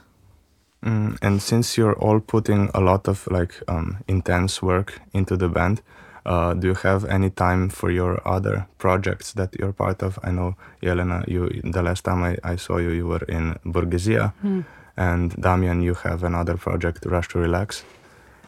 Mm, 0.84 1.18
and 1.20 1.42
since 1.42 1.76
you're 1.76 1.98
all 1.98 2.20
putting 2.20 2.70
a 2.74 2.80
lot 2.80 3.08
of 3.08 3.26
like 3.30 3.54
um, 3.68 3.98
intense 4.08 4.62
work 4.62 5.00
into 5.12 5.36
the 5.36 5.48
band 5.48 5.82
uh, 6.26 6.54
do 6.54 6.68
you 6.68 6.74
have 6.74 7.04
any 7.06 7.30
time 7.30 7.68
for 7.68 7.90
your 7.90 8.20
other 8.26 8.66
projects 8.78 9.32
that 9.32 9.54
you're 9.58 9.72
part 9.72 10.02
of? 10.02 10.18
I 10.22 10.30
know 10.30 10.56
Jelena 10.82 11.26
you 11.28 11.48
the 11.64 11.82
last 11.82 12.04
time 12.04 12.22
i, 12.22 12.36
I 12.44 12.56
saw 12.56 12.78
you 12.78 12.90
you 12.90 13.06
were 13.06 13.24
in 13.28 13.58
Borghesia 13.64 14.32
mm. 14.44 14.64
and 14.96 15.34
damian 15.40 15.82
you 15.82 15.94
have 15.94 16.24
another 16.24 16.56
project 16.56 17.06
rush 17.06 17.28
to 17.28 17.38
relax 17.38 17.84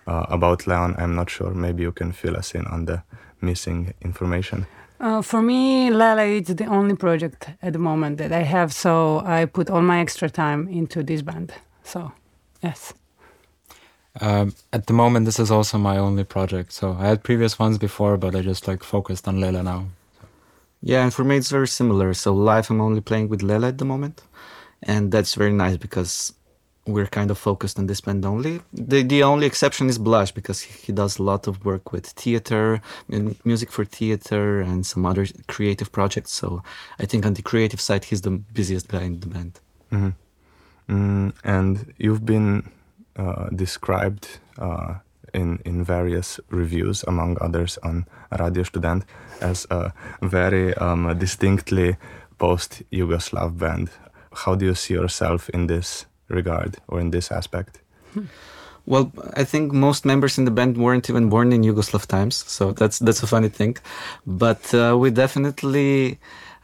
uh, 0.07 0.27
about 0.29 0.67
Leon, 0.67 0.95
I'm 0.99 1.15
not 1.15 1.31
sure. 1.31 1.55
Maybe 1.55 1.83
you 1.83 1.93
can 1.93 2.13
fill 2.13 2.37
us 2.37 2.55
in 2.55 2.67
on 2.67 2.85
the 2.87 3.03
missing 3.41 3.95
information. 4.01 4.67
Uh, 5.01 5.21
for 5.21 5.43
me, 5.43 5.91
Lelee 5.91 6.41
is 6.41 6.55
the 6.55 6.67
only 6.67 6.95
project 6.95 7.51
at 7.61 7.73
the 7.73 7.79
moment 7.79 8.19
that 8.19 8.33
I 8.33 8.43
have, 8.43 8.73
so 8.73 9.21
I 9.27 9.47
put 9.47 9.69
all 9.69 9.83
my 9.83 10.01
extra 10.01 10.31
time 10.31 10.69
into 10.69 11.03
this 11.03 11.23
band. 11.23 11.53
So, 11.83 12.13
yes. 12.63 12.95
Um, 14.21 14.55
at 14.73 14.87
the 14.87 14.93
moment, 14.93 15.27
this 15.27 15.41
is 15.41 15.51
also 15.51 15.79
my 15.79 15.97
only 15.99 16.25
project. 16.25 16.73
So 16.73 16.97
I 17.01 17.09
had 17.09 17.25
previous 17.25 17.59
ones 17.59 17.79
before, 17.79 18.17
but 18.17 18.37
I 18.37 18.43
just 18.43 18.69
like 18.69 18.85
focused 18.85 19.27
on 19.27 19.41
Lelee 19.41 19.65
now. 19.65 19.87
Yeah, 20.83 21.03
and 21.03 21.15
for 21.15 21.25
me 21.25 21.37
it's 21.37 21.51
very 21.51 21.69
similar. 21.69 22.13
So 22.15 22.35
live, 22.35 22.71
I'm 22.71 22.81
only 22.81 23.01
playing 23.01 23.29
with 23.29 23.43
Lelee 23.43 23.69
at 23.69 23.79
the 23.79 23.85
moment, 23.85 24.23
and 24.83 25.11
that's 25.13 25.35
very 25.35 25.53
nice 25.53 25.77
because 25.77 26.35
we're 26.87 27.07
kind 27.07 27.31
of 27.31 27.39
focused 27.39 27.79
on 27.79 27.87
this 27.87 28.01
band 28.01 28.25
only. 28.25 28.61
The 28.73 29.03
the 29.03 29.23
only 29.23 29.47
exception 29.47 29.89
is 29.89 29.99
Blaž 29.99 30.33
because 30.35 30.61
he 30.61 30.93
does 30.93 31.19
a 31.19 31.23
lot 31.23 31.47
of 31.47 31.65
work 31.65 31.93
with 31.93 32.07
theater, 32.07 32.81
and 33.09 33.37
music 33.45 33.71
for 33.71 33.85
theater, 33.85 34.61
and 34.61 34.85
some 34.85 35.07
other 35.07 35.27
creative 35.47 35.93
projects. 35.93 36.33
So 36.33 36.63
I 36.99 37.07
think 37.07 37.27
on 37.27 37.35
the 37.35 37.43
creative 37.43 37.81
side, 37.81 38.05
he's 38.05 38.23
the 38.23 38.31
busiest 38.31 38.89
guy 38.89 39.03
in 39.03 39.21
the 39.21 39.27
band. 39.27 39.61
Mm-hmm. 39.93 40.11
Mm, 40.89 41.33
and 41.45 41.95
you've 41.99 42.25
been 42.25 42.71
uh, 43.17 43.49
described 43.55 44.41
uh, 44.59 44.95
in 45.33 45.61
in 45.65 45.85
various 45.85 46.41
reviews, 46.51 47.05
among 47.07 47.39
others 47.41 47.79
on 47.83 48.07
Radio 48.41 48.65
Student, 48.65 49.05
as 49.41 49.67
a 49.71 49.93
very 50.21 50.75
um, 50.75 51.17
distinctly 51.19 51.97
post-Yugoslav 52.39 53.57
band. 53.57 53.91
How 54.35 54.57
do 54.57 54.65
you 54.65 54.75
see 54.75 54.95
yourself 54.95 55.49
in 55.51 55.67
this? 55.67 56.07
Regard 56.33 56.77
or 56.89 57.01
in 57.01 57.11
this 57.11 57.31
aspect? 57.31 57.81
Well, 58.85 59.13
I 59.35 59.45
think 59.45 59.73
most 59.73 60.05
members 60.05 60.39
in 60.39 60.45
the 60.45 60.51
band 60.51 60.77
weren't 60.77 61.09
even 61.09 61.29
born 61.29 61.53
in 61.53 61.63
Yugoslav 61.63 62.07
times, 62.07 62.37
so 62.49 62.73
that's 62.73 62.99
that's 62.99 63.23
a 63.23 63.29
funny 63.29 63.49
thing. 63.49 63.77
But 64.27 64.75
uh, 64.75 64.97
we 64.99 65.11
definitely 65.11 66.19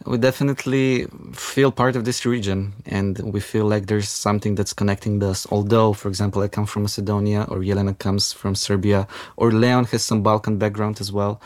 we 0.04 0.18
definitely 0.18 1.06
feel 1.32 1.70
part 1.70 1.94
of 1.94 2.04
this 2.04 2.26
region, 2.26 2.72
and 2.86 3.18
we 3.32 3.38
feel 3.38 3.66
like 3.66 3.86
there's 3.86 4.08
something 4.08 4.56
that's 4.56 4.72
connecting 4.72 5.22
us. 5.22 5.46
Although, 5.50 5.92
for 5.92 6.08
example, 6.08 6.42
I 6.42 6.48
come 6.48 6.66
from 6.66 6.82
Macedonia, 6.82 7.46
or 7.48 7.58
Jelena 7.58 7.96
comes 7.96 8.32
from 8.32 8.56
Serbia, 8.56 9.06
or 9.36 9.52
Leon 9.52 9.84
has 9.86 10.02
some 10.02 10.22
Balkan 10.22 10.58
background 10.58 11.00
as 11.00 11.12
well, 11.12 11.40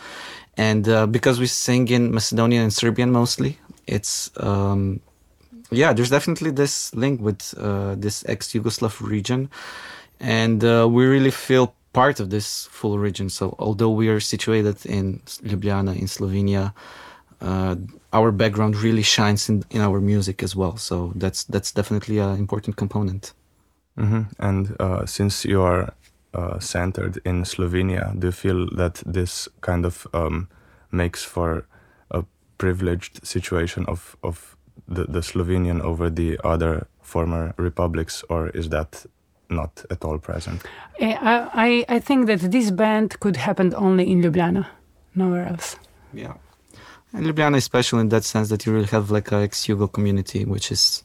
and 0.56 0.88
uh, 0.88 1.06
because 1.06 1.38
we 1.38 1.46
sing 1.46 1.88
in 1.88 2.14
Macedonian 2.14 2.62
and 2.62 2.72
Serbian 2.72 3.12
mostly, 3.12 3.58
it's 3.86 4.30
um, 4.38 5.00
yeah, 5.72 5.92
there's 5.92 6.10
definitely 6.10 6.50
this 6.52 6.94
link 6.94 7.20
with 7.20 7.54
uh, 7.58 7.94
this 7.96 8.24
ex-Yugoslav 8.28 9.00
region, 9.00 9.48
and 10.20 10.62
uh, 10.64 10.86
we 10.90 11.06
really 11.06 11.30
feel 11.30 11.74
part 11.92 12.20
of 12.20 12.30
this 12.30 12.68
full 12.70 12.98
region. 12.98 13.28
So 13.28 13.54
although 13.58 13.90
we 13.90 14.08
are 14.08 14.20
situated 14.20 14.86
in 14.86 15.20
Ljubljana 15.42 15.94
in 15.96 16.06
Slovenia, 16.06 16.72
uh, 17.40 17.76
our 18.12 18.32
background 18.32 18.76
really 18.76 19.02
shines 19.02 19.48
in, 19.48 19.64
in 19.70 19.80
our 19.80 20.00
music 20.00 20.42
as 20.42 20.56
well. 20.56 20.76
So 20.76 21.12
that's 21.16 21.44
that's 21.44 21.72
definitely 21.72 22.18
an 22.18 22.38
important 22.38 22.76
component. 22.76 23.32
Mm-hmm. 23.98 24.22
And 24.38 24.76
uh, 24.80 25.06
since 25.06 25.44
you 25.44 25.62
are 25.62 25.92
uh, 26.34 26.58
centered 26.58 27.20
in 27.24 27.44
Slovenia, 27.44 28.18
do 28.18 28.28
you 28.28 28.32
feel 28.32 28.68
that 28.76 29.02
this 29.04 29.48
kind 29.60 29.84
of 29.84 30.06
um, 30.14 30.48
makes 30.90 31.24
for 31.24 31.66
a 32.10 32.24
privileged 32.58 33.26
situation 33.26 33.84
of 33.86 34.16
of 34.22 34.56
the, 34.88 35.04
the 35.04 35.20
Slovenian 35.20 35.80
over 35.80 36.10
the 36.10 36.38
other 36.44 36.86
former 37.00 37.54
republics, 37.56 38.24
or 38.28 38.48
is 38.50 38.68
that 38.68 39.06
not 39.48 39.84
at 39.90 40.04
all 40.04 40.18
present? 40.18 40.62
Eh, 40.98 41.16
I, 41.20 41.84
I, 41.88 41.96
I 41.96 41.98
think 42.00 42.26
that 42.26 42.40
this 42.50 42.70
band 42.70 43.18
could 43.20 43.36
happen 43.36 43.74
only 43.74 44.10
in 44.10 44.22
Ljubljana, 44.22 44.66
nowhere 45.14 45.46
else. 45.46 45.76
Yeah. 46.12 46.34
And 47.12 47.26
Ljubljana 47.26 47.56
is 47.56 47.64
special 47.64 47.98
in 47.98 48.08
that 48.08 48.24
sense 48.24 48.48
that 48.48 48.64
you 48.66 48.72
really 48.72 48.86
have 48.86 49.10
like 49.10 49.32
a 49.32 49.36
ex-Yugo 49.36 49.92
community, 49.92 50.44
which 50.44 50.72
is 50.72 51.04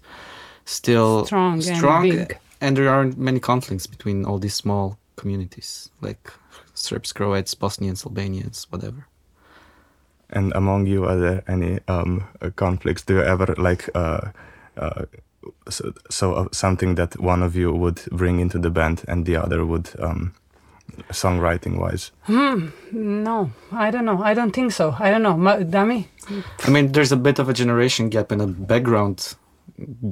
still 0.66 1.26
strong, 1.26 1.62
strong 1.62 2.10
and, 2.12 2.34
and 2.62 2.78
there 2.78 2.90
aren't 2.90 3.18
many 3.18 3.40
conflicts 3.40 3.88
between 3.88 4.26
all 4.26 4.40
these 4.40 4.56
small 4.56 4.98
communities, 5.16 5.90
like 6.02 6.32
Serbs, 6.74 7.12
Croats, 7.12 7.54
Bosnians, 7.56 8.06
Albanians, 8.06 8.68
whatever. 8.70 9.08
And 10.30 10.52
among 10.56 10.88
you, 10.88 11.06
are 11.06 11.18
there 11.18 11.44
any 11.48 11.80
um, 11.88 12.28
conflicts? 12.56 13.04
Do 13.04 13.16
you 13.16 13.24
ever 13.24 13.56
like 13.58 13.90
uh, 13.96 14.32
uh, 14.76 15.06
so, 15.70 15.94
so 16.10 16.34
uh, 16.34 16.48
something 16.52 16.96
that 16.96 17.20
one 17.20 17.44
of 17.44 17.56
you 17.56 17.74
would 17.74 18.02
bring 18.12 18.40
into 18.40 18.60
the 18.60 18.70
band 18.70 19.04
and 19.08 19.26
the 19.26 19.36
other 19.38 19.66
would 19.66 19.90
um, 20.00 20.34
songwriting 21.10 21.80
wise? 21.80 22.12
Hmm, 22.24 22.70
no, 22.92 23.52
I 23.72 23.92
don't 23.92 24.06
know. 24.06 24.22
I 24.22 24.34
don't 24.34 24.52
think 24.52 24.72
so. 24.72 24.96
I 25.00 25.10
don't 25.12 25.24
know. 25.24 25.36
Dami? 25.36 26.08
I 26.66 26.70
mean, 26.70 26.92
there's 26.92 27.12
a 27.12 27.18
bit 27.18 27.40
of 27.40 27.50
a 27.50 27.54
generation 27.54 28.10
gap 28.10 28.32
and 28.32 28.42
a 28.42 28.48
background 28.48 29.36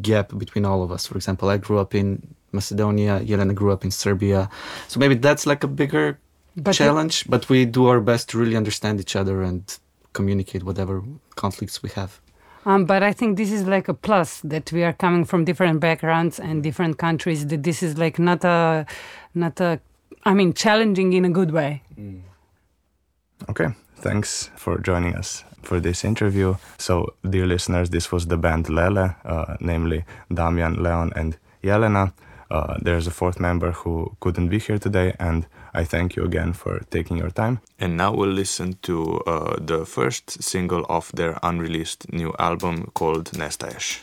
gap 0.01 0.38
between 0.38 0.65
all 0.65 0.84
of 0.84 0.91
us. 0.91 1.08
For 1.08 1.15
example, 1.15 1.49
I 1.49 1.58
grew 1.58 1.80
up 1.80 1.95
in 1.95 2.36
Macedonia, 2.51 3.19
Jelena 3.19 3.54
grew 3.54 3.71
up 3.71 3.84
in 3.84 3.91
Serbia. 3.91 4.49
So 4.88 4.99
maybe 4.99 5.15
that's 5.15 5.45
like 5.45 5.63
a 5.63 5.67
bigger 5.67 6.19
but 6.56 6.73
challenge, 6.73 7.23
it, 7.23 7.30
but 7.30 7.49
we 7.49 7.65
do 7.65 7.88
our 7.88 7.99
best 7.99 8.30
to 8.30 8.38
really 8.38 8.56
understand 8.56 8.99
each 8.99 9.15
other 9.15 9.41
and 9.41 9.78
communicate 10.15 10.63
whatever 10.63 11.04
conflicts 11.36 11.84
we 11.84 11.89
have. 11.89 12.19
Um, 12.65 12.86
but 12.86 13.04
I 13.04 13.13
think 13.13 13.38
this 13.38 13.51
is 13.51 13.67
like 13.67 13.88
a 13.88 13.93
plus 13.93 14.41
that 14.43 14.71
we 14.71 14.84
are 14.84 14.93
coming 14.93 15.25
from 15.25 15.45
different 15.45 15.80
backgrounds 15.80 16.39
and 16.39 16.63
different 16.63 16.97
countries. 16.97 17.45
That 17.47 17.62
this 17.62 17.84
is 17.84 17.97
like 17.97 18.17
not 18.17 18.43
a, 18.43 18.88
not 19.36 19.62
a, 19.62 19.80
I 20.23 20.34
mean, 20.34 20.54
challenging 20.54 21.13
in 21.13 21.25
a 21.25 21.30
good 21.30 21.51
way. 21.51 21.84
Mm. 21.99 22.21
Okay, 23.49 23.67
thanks 23.97 24.49
for 24.56 24.80
joining 24.80 25.15
us 25.15 25.43
for 25.62 25.80
this 25.80 26.04
interview. 26.04 26.56
So, 26.80 27.13
dear 27.30 27.45
listeners, 27.45 27.89
this 27.89 28.12
was 28.12 28.25
the 28.28 28.38
band 28.38 28.65
Lelee, 28.65 29.15
uh, 29.25 29.58
namely 29.60 30.06
Damian, 30.34 30.82
Leon, 30.82 31.12
and 31.15 31.38
Jelena. 31.63 32.13
Uh, 32.55 32.77
there's 32.81 33.05
a 33.05 33.11
fourth 33.11 33.37
member 33.37 33.71
who 33.71 34.15
couldn't 34.21 34.47
be 34.47 34.59
here 34.59 34.77
today, 34.77 35.13
and 35.19 35.45
I 35.73 35.83
thank 35.83 36.15
you 36.15 36.23
again 36.23 36.53
for 36.53 36.79
taking 36.89 37.17
your 37.17 37.31
time. 37.31 37.59
And 37.79 37.97
now 37.97 38.13
we'll 38.13 38.29
listen 38.29 38.77
to 38.83 39.19
uh, 39.27 39.57
the 39.59 39.85
first 39.85 40.41
single 40.41 40.85
of 40.87 41.11
their 41.13 41.37
unreleased 41.43 42.13
new 42.13 42.33
album 42.39 42.91
called 42.93 43.25
Nestaješ. 43.31 43.99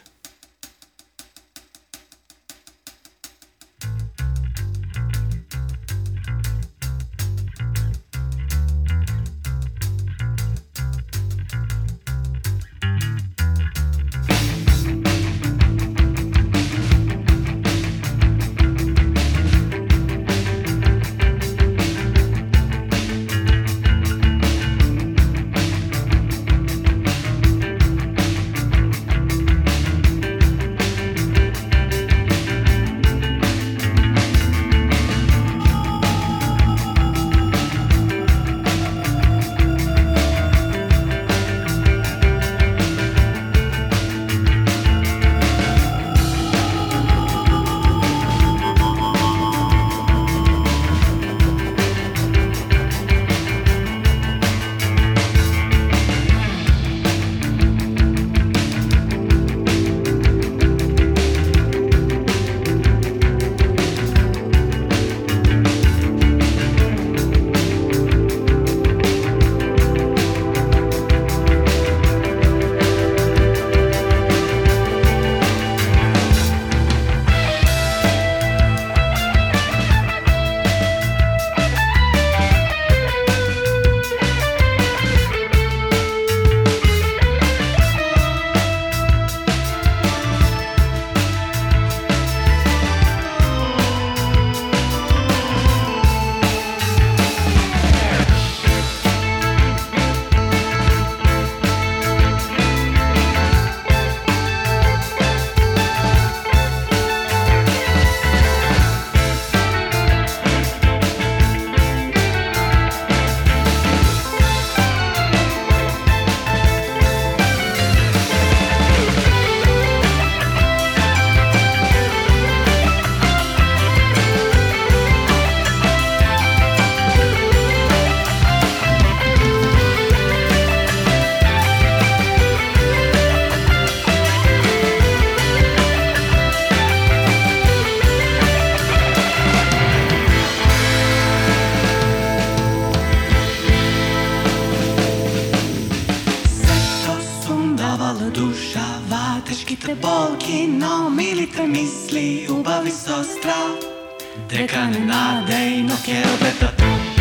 Dekan 154.49 155.07
na 155.07 155.43
dejno 155.47 155.97
kjell 156.05 157.12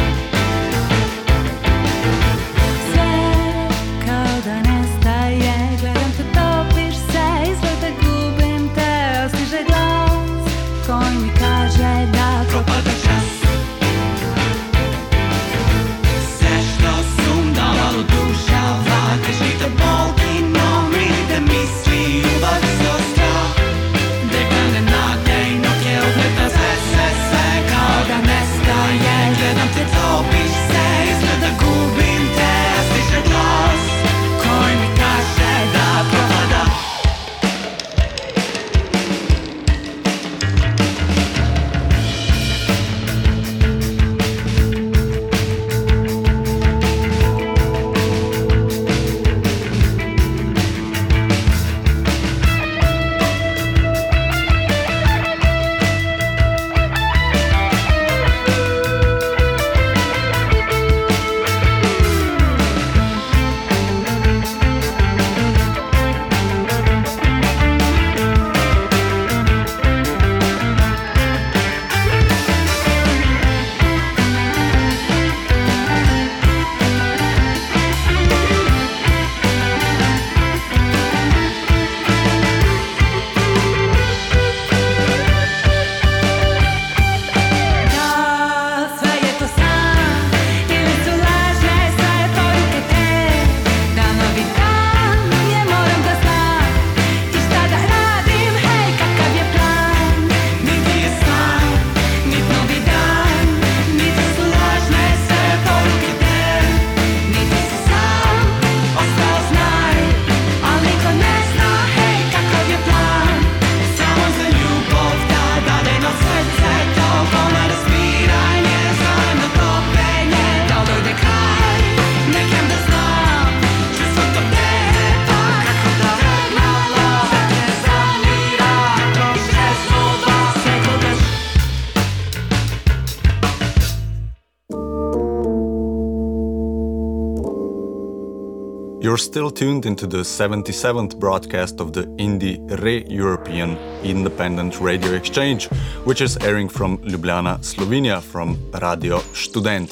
still 139.32 139.50
tuned 139.50 139.86
into 139.86 140.06
the 140.06 140.24
77th 140.26 141.18
broadcast 141.18 141.80
of 141.80 141.94
the 141.94 142.04
Indie 142.18 142.60
Re 142.82 143.06
European 143.08 143.78
Independent 144.04 144.82
Radio 144.82 145.14
Exchange, 145.14 145.70
which 146.04 146.20
is 146.20 146.36
airing 146.42 146.68
from 146.68 146.98
Ljubljana, 146.98 147.58
Slovenia, 147.64 148.22
from 148.22 148.58
Radio 148.82 149.20
Student. 149.34 149.90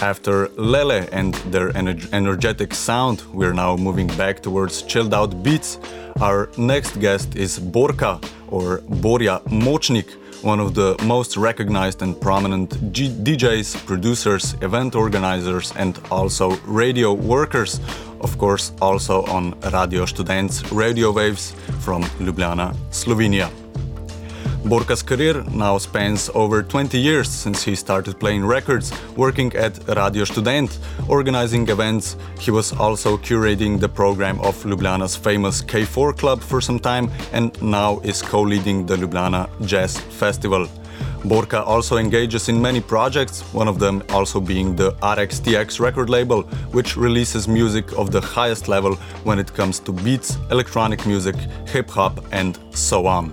After 0.00 0.48
Lelee 0.56 1.06
and 1.12 1.34
their 1.52 1.70
ener- 1.72 2.08
energetic 2.14 2.72
sound, 2.72 3.22
we're 3.34 3.52
now 3.52 3.76
moving 3.76 4.06
back 4.16 4.40
towards 4.40 4.80
chilled 4.84 5.12
out 5.12 5.42
beats. 5.42 5.78
Our 6.22 6.48
next 6.56 6.98
guest 6.98 7.36
is 7.36 7.60
Borka, 7.60 8.24
or 8.48 8.80
Borja 8.88 9.42
Močnik, 9.48 10.08
one 10.42 10.60
of 10.60 10.74
the 10.74 10.96
most 11.04 11.36
recognized 11.36 12.02
and 12.02 12.20
prominent 12.20 12.70
G- 12.92 13.10
DJs, 13.10 13.86
producers, 13.86 14.54
event 14.60 14.94
organizers, 14.94 15.72
and 15.76 16.00
also 16.10 16.56
radio 16.66 17.12
workers. 17.12 17.80
Of 18.22 18.38
course, 18.38 18.72
also 18.80 19.24
on 19.24 19.54
Radio 19.72 20.06
Students 20.06 20.72
radio 20.72 21.12
waves 21.12 21.54
from 21.80 22.02
Ljubljana, 22.20 22.74
Slovenia. 22.90 23.48
Borka's 24.64 25.02
career 25.02 25.44
now 25.50 25.76
spans 25.78 26.30
over 26.34 26.62
20 26.62 26.96
years 26.96 27.28
since 27.28 27.64
he 27.64 27.74
started 27.74 28.20
playing 28.20 28.46
records, 28.46 28.92
working 29.16 29.52
at 29.56 29.72
Radio 29.96 30.24
Student, 30.24 30.78
organizing 31.08 31.68
events. 31.68 32.16
He 32.38 32.52
was 32.52 32.72
also 32.72 33.16
curating 33.16 33.80
the 33.80 33.88
program 33.88 34.38
of 34.40 34.54
Ljubljana's 34.64 35.16
famous 35.16 35.62
K4 35.62 36.16
Club 36.16 36.40
for 36.40 36.60
some 36.60 36.78
time 36.78 37.10
and 37.32 37.60
now 37.60 37.98
is 38.04 38.22
co 38.22 38.42
leading 38.42 38.86
the 38.86 38.96
Ljubljana 38.96 39.48
Jazz 39.66 39.98
Festival. 40.20 40.68
Borka 41.24 41.64
also 41.64 41.98
engages 41.98 42.48
in 42.48 42.60
many 42.60 42.80
projects, 42.80 43.42
one 43.52 43.68
of 43.68 43.78
them 43.78 44.02
also 44.10 44.40
being 44.40 44.74
the 44.74 44.90
rx:tx 45.02 45.78
record 45.78 46.10
label, 46.10 46.42
which 46.72 46.96
releases 46.96 47.46
music 47.46 47.92
of 47.96 48.10
the 48.10 48.20
highest 48.20 48.66
level 48.66 48.96
when 49.22 49.38
it 49.38 49.54
comes 49.54 49.78
to 49.80 49.92
beats, 49.92 50.36
electronic 50.50 51.06
music, 51.06 51.36
hip 51.66 51.88
hop, 51.90 52.18
and 52.32 52.58
so 52.70 53.06
on. 53.06 53.32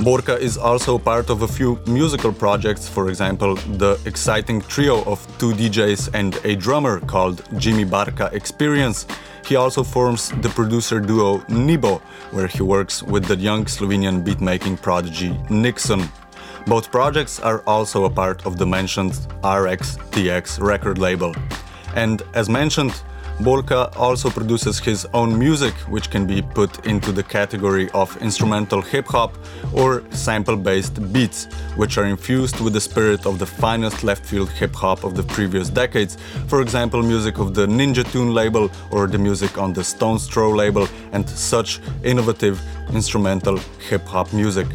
Borka 0.00 0.36
is 0.40 0.56
also 0.56 0.98
part 0.98 1.30
of 1.30 1.42
a 1.42 1.48
few 1.48 1.78
musical 1.86 2.32
projects, 2.32 2.88
for 2.88 3.08
example, 3.08 3.54
the 3.78 4.00
exciting 4.04 4.60
trio 4.62 5.04
of 5.04 5.18
two 5.38 5.52
DJs 5.52 6.10
and 6.14 6.40
a 6.44 6.56
drummer 6.56 7.00
called 7.00 7.42
Jimmy 7.58 7.84
Barka 7.84 8.30
Experience. 8.32 9.06
He 9.46 9.56
also 9.56 9.82
forms 9.84 10.30
the 10.40 10.48
producer 10.48 11.00
duo 11.00 11.38
Nibo, 11.48 12.00
where 12.32 12.46
he 12.46 12.62
works 12.62 13.02
with 13.02 13.26
the 13.26 13.36
young 13.36 13.66
Slovenian 13.66 14.24
beatmaking 14.24 14.80
prodigy 14.80 15.30
nikson. 15.48 16.08
Both 16.66 16.90
projects 16.90 17.40
are 17.40 17.62
also 17.66 18.04
a 18.04 18.10
part 18.10 18.46
of 18.46 18.56
the 18.56 18.66
mentioned 18.66 19.18
rx:tx 19.42 20.58
record 20.60 20.98
label. 20.98 21.34
And 21.94 22.22
as 22.34 22.48
mentioned, 22.48 22.94
Borka 23.40 23.96
also 23.96 24.28
produces 24.28 24.78
his 24.78 25.06
own 25.14 25.38
music, 25.38 25.72
which 25.88 26.10
can 26.10 26.26
be 26.26 26.42
put 26.42 26.86
into 26.86 27.10
the 27.10 27.22
category 27.22 27.88
of 27.94 28.14
instrumental 28.20 28.82
hip 28.82 29.06
hop 29.06 29.32
or 29.72 30.02
sample 30.10 30.56
based 30.56 30.96
beats, 31.10 31.46
which 31.74 31.96
are 31.96 32.04
infused 32.04 32.60
with 32.60 32.74
the 32.74 32.80
spirit 32.80 33.24
of 33.24 33.38
the 33.38 33.46
finest 33.46 34.04
left 34.04 34.26
field 34.26 34.50
hip 34.50 34.74
hop 34.74 35.04
of 35.04 35.14
the 35.14 35.22
previous 35.22 35.70
decades. 35.70 36.18
For 36.48 36.60
example, 36.60 37.02
music 37.02 37.38
of 37.38 37.54
the 37.54 37.66
Ninja 37.66 38.04
Tune 38.12 38.34
label 38.34 38.70
or 38.90 39.06
the 39.06 39.18
music 39.18 39.56
on 39.56 39.72
the 39.72 39.84
Stones 39.84 40.26
Throw 40.26 40.50
label, 40.50 40.86
and 41.12 41.26
such 41.26 41.80
innovative 42.04 42.60
instrumental 42.92 43.58
hip 43.88 44.06
hop 44.06 44.34
music. 44.34 44.66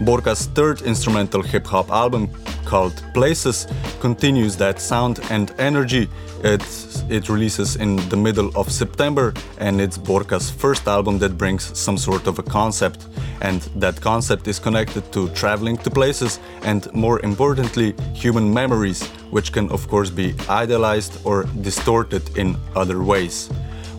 Borka's 0.00 0.46
third 0.46 0.82
instrumental 0.82 1.42
hip 1.42 1.66
hop 1.66 1.90
album, 1.90 2.28
called 2.64 3.02
Places, 3.14 3.66
continues 4.00 4.56
that 4.56 4.80
sound 4.80 5.20
and 5.30 5.54
energy. 5.58 6.08
It, 6.44 6.62
it 7.08 7.28
releases 7.28 7.76
in 7.76 7.96
the 8.08 8.16
middle 8.16 8.50
of 8.56 8.70
September, 8.70 9.32
and 9.58 9.80
it's 9.80 9.96
Borka's 9.96 10.50
first 10.50 10.86
album 10.86 11.18
that 11.20 11.38
brings 11.38 11.76
some 11.78 11.96
sort 11.96 12.26
of 12.26 12.38
a 12.38 12.42
concept. 12.42 13.06
And 13.40 13.60
that 13.76 14.00
concept 14.00 14.48
is 14.48 14.58
connected 14.58 15.12
to 15.12 15.28
traveling 15.30 15.76
to 15.78 15.90
places 15.90 16.40
and, 16.62 16.92
more 16.92 17.20
importantly, 17.20 17.94
human 18.14 18.52
memories, 18.52 19.02
which 19.30 19.52
can, 19.52 19.70
of 19.70 19.88
course, 19.88 20.10
be 20.10 20.34
idealized 20.48 21.18
or 21.24 21.44
distorted 21.60 22.36
in 22.36 22.56
other 22.74 23.02
ways. 23.02 23.50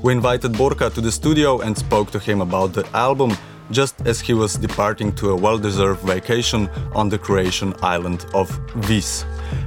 We 0.04 0.14
invited 0.14 0.54
Borka 0.54 0.94
to 0.94 1.02
the 1.02 1.12
studio 1.12 1.62
and 1.62 1.78
spoke 1.78 2.12
to 2.12 2.20
him 2.20 2.42
about 2.42 2.74
the 2.74 2.86
album, 2.96 3.36
just 3.72 3.96
as 4.06 4.20
he 4.20 4.34
was 4.34 4.56
departing 4.56 5.14
to 5.16 5.32
a 5.32 5.36
well 5.36 5.58
deserved 5.58 6.02
vacation 6.02 6.70
on 6.94 7.10
the 7.10 7.18
Croatian 7.18 7.74
island 7.82 8.26
of 8.34 8.50
Vis. 8.76 9.26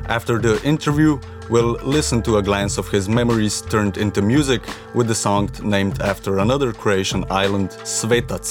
After 0.09 0.39
the 0.39 0.61
interview, 0.65 1.19
we'll 1.49 1.79
listen 1.83 2.23
to 2.23 2.39
a 2.39 2.43
glance 2.43 2.79
of 2.79 2.89
his 2.89 3.09
memories 3.09 3.63
turned 3.63 3.97
into 3.97 4.23
music 4.23 4.63
with 4.95 5.09
the 5.09 5.15
song 5.15 5.51
named 5.63 6.01
after 6.03 6.39
another 6.39 6.73
Croatian 6.73 7.25
island, 7.31 7.71
Svetac. 7.85 8.45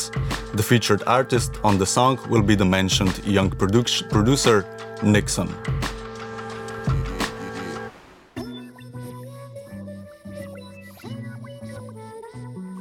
The 0.56 0.64
featured 0.64 1.04
artist 1.08 1.60
on 1.64 1.78
the 1.78 1.86
song 1.86 2.20
will 2.30 2.44
be 2.44 2.56
the 2.56 2.66
mentioned 2.66 3.22
young 3.26 3.50
produ- 3.50 4.10
producer, 4.10 4.66
nikson. 5.02 5.50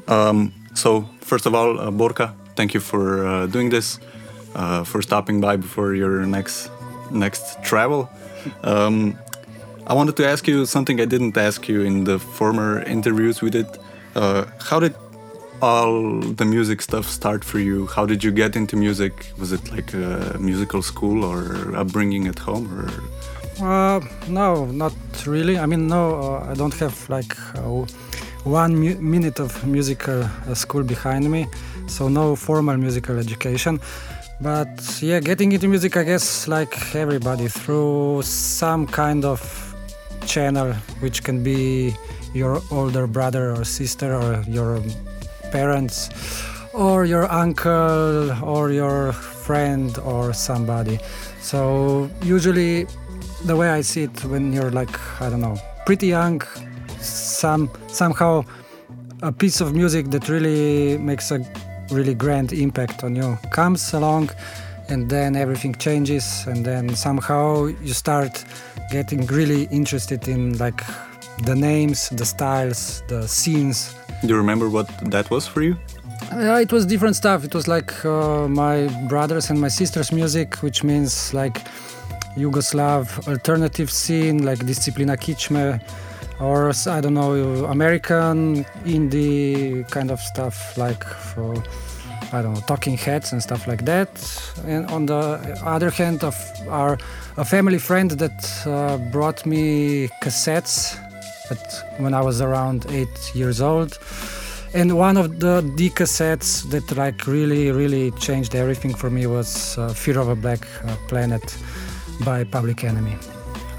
Um, 0.08 0.54
so, 0.74 1.04
first 1.20 1.44
of 1.44 1.54
all, 1.54 1.78
uh, 1.78 1.90
Borka, 1.90 2.34
thank 2.58 2.74
you 2.74 2.80
for 2.80 3.04
uh, 3.24 3.46
doing 3.46 3.70
this, 3.70 4.00
uh, 4.60 4.82
for 4.90 5.00
stopping 5.02 5.40
by 5.40 5.54
before 5.56 5.94
your 5.94 6.26
next 6.26 6.70
next 7.10 7.44
travel. 7.62 8.00
Um, 8.64 9.16
I 9.90 9.94
wanted 9.94 10.16
to 10.16 10.24
ask 10.32 10.48
you 10.50 10.66
something 10.66 11.00
I 11.00 11.06
didn't 11.14 11.36
ask 11.36 11.68
you 11.68 11.78
in 11.90 12.04
the 12.04 12.18
former 12.18 12.70
interviews 12.96 13.40
we 13.40 13.50
did. 13.50 13.66
Uh, 14.14 14.44
how 14.70 14.80
did 14.80 14.94
all 15.60 16.20
the 16.40 16.44
music 16.44 16.82
stuff 16.82 17.06
start 17.06 17.44
for 17.44 17.58
you? 17.60 17.86
How 17.96 18.06
did 18.06 18.20
you 18.24 18.32
get 18.42 18.56
into 18.56 18.76
music? 18.76 19.12
Was 19.38 19.50
it 19.52 19.64
like 19.76 19.90
a 19.94 20.36
musical 20.50 20.82
school 20.82 21.18
or 21.30 21.42
upbringing 21.82 22.24
at 22.32 22.38
home, 22.48 22.66
or 22.78 22.88
Uh, 23.60 24.00
no, 24.28 24.66
not 24.84 24.94
really. 25.26 25.56
I 25.58 25.66
mean, 25.66 25.82
no, 25.88 26.02
uh, 26.26 26.50
I 26.52 26.54
don't 26.60 26.76
have 26.78 26.96
like 27.16 27.34
uh, 27.56 27.86
one 28.44 28.72
minute 29.00 29.42
of 29.42 29.50
musical 29.66 30.22
uh, 30.22 30.54
school 30.54 30.84
behind 30.84 31.24
me, 31.34 31.46
so 31.88 32.08
no 32.08 32.36
formal 32.36 32.76
musical 32.76 33.18
education. 33.18 33.80
But 34.40 34.98
yeah, 35.02 35.20
getting 35.20 35.52
into 35.52 35.66
music, 35.66 35.96
I 35.96 36.04
guess, 36.04 36.46
like 36.46 36.94
everybody, 36.94 37.48
through 37.48 38.22
some 38.22 38.86
kind 38.86 39.24
of 39.24 39.40
channel, 40.26 40.74
which 41.00 41.24
can 41.24 41.42
be 41.42 41.94
your 42.34 42.60
older 42.70 43.06
brother 43.06 43.52
or 43.52 43.64
sister 43.64 44.14
or 44.14 44.44
your 44.46 44.80
parents 45.50 46.10
or 46.72 47.04
your 47.04 47.30
uncle 47.32 48.32
or 48.44 48.70
your 48.70 49.12
friend 49.12 49.98
or 49.98 50.32
somebody. 50.32 51.00
So 51.40 52.10
usually 52.22 52.86
the 53.44 53.56
way 53.56 53.70
I 53.70 53.80
see 53.80 54.04
it 54.04 54.24
when 54.24 54.52
you're 54.52 54.70
like 54.70 54.94
I 55.20 55.30
don't 55.30 55.40
know 55.40 55.56
pretty 55.86 56.08
young 56.08 56.42
some 57.00 57.70
somehow 57.88 58.44
a 59.22 59.32
piece 59.32 59.60
of 59.60 59.74
music 59.74 60.10
that 60.10 60.28
really 60.28 60.98
makes 60.98 61.30
a 61.30 61.38
really 61.90 62.14
grand 62.14 62.52
impact 62.52 63.04
on 63.04 63.16
you 63.16 63.38
comes 63.50 63.92
along 63.94 64.30
and 64.88 65.10
then 65.10 65.36
everything 65.36 65.74
changes 65.74 66.46
and 66.46 66.64
then 66.64 66.94
somehow 66.94 67.66
you 67.66 67.92
start 67.92 68.44
getting 68.90 69.26
really 69.26 69.64
interested 69.70 70.28
in 70.28 70.56
like 70.58 70.82
the 71.44 71.54
names 71.54 72.08
the 72.10 72.24
styles 72.24 73.02
the 73.08 73.26
scenes 73.28 73.94
do 74.22 74.28
you 74.28 74.36
remember 74.36 74.68
what 74.68 74.88
that 75.10 75.30
was 75.30 75.46
for 75.46 75.62
you? 75.62 75.76
uh, 76.32 76.58
it 76.60 76.72
was 76.72 76.86
different 76.86 77.16
stuff. 77.16 77.44
It 77.44 77.54
was 77.54 77.68
like 77.68 78.04
uh, 78.04 78.48
my 78.48 78.88
brothers 79.08 79.50
and 79.50 79.60
my 79.60 79.68
sisters' 79.68 80.12
music, 80.12 80.56
which 80.56 80.84
means 80.84 81.32
like 81.32 81.64
Yugoslav 82.36 83.28
alternative 83.28 83.90
scene, 83.90 84.44
like 84.44 84.58
Disciplina 84.58 85.16
Kičme, 85.16 85.80
or 86.40 86.72
I 86.86 87.00
don't 87.00 87.14
know, 87.14 87.64
American 87.66 88.64
indie 88.84 89.88
kind 89.90 90.10
of 90.10 90.20
stuff, 90.20 90.76
like 90.76 91.04
for 91.04 91.62
I 92.32 92.42
don't 92.42 92.54
know, 92.54 92.60
Talking 92.66 92.96
Heads 92.96 93.32
and 93.32 93.42
stuff 93.42 93.66
like 93.66 93.84
that. 93.86 94.10
And 94.66 94.86
on 94.90 95.06
the 95.06 95.58
other 95.64 95.90
hand, 95.90 96.22
of 96.22 96.36
our 96.68 96.98
a 97.36 97.44
family 97.44 97.78
friend 97.78 98.10
that 98.12 98.66
uh, 98.66 98.98
brought 99.10 99.46
me 99.46 100.08
cassettes 100.22 100.98
at, 101.50 101.84
when 101.98 102.14
I 102.14 102.20
was 102.20 102.40
around 102.40 102.86
eight 102.90 103.34
years 103.34 103.60
old 103.60 103.98
and 104.74 104.98
one 104.98 105.16
of 105.16 105.40
the 105.40 105.62
D 105.76 105.88
cassettes 105.88 106.68
that 106.70 106.96
like 106.96 107.26
really 107.26 107.70
really 107.70 108.10
changed 108.12 108.54
everything 108.54 108.94
for 108.94 109.10
me 109.10 109.26
was 109.26 109.78
uh, 109.78 109.88
Fear 109.94 110.18
of 110.18 110.28
a 110.28 110.36
Black 110.36 110.66
uh, 110.84 110.96
Planet 111.08 111.56
by 112.24 112.44
Public 112.44 112.84
Enemy. 112.84 113.16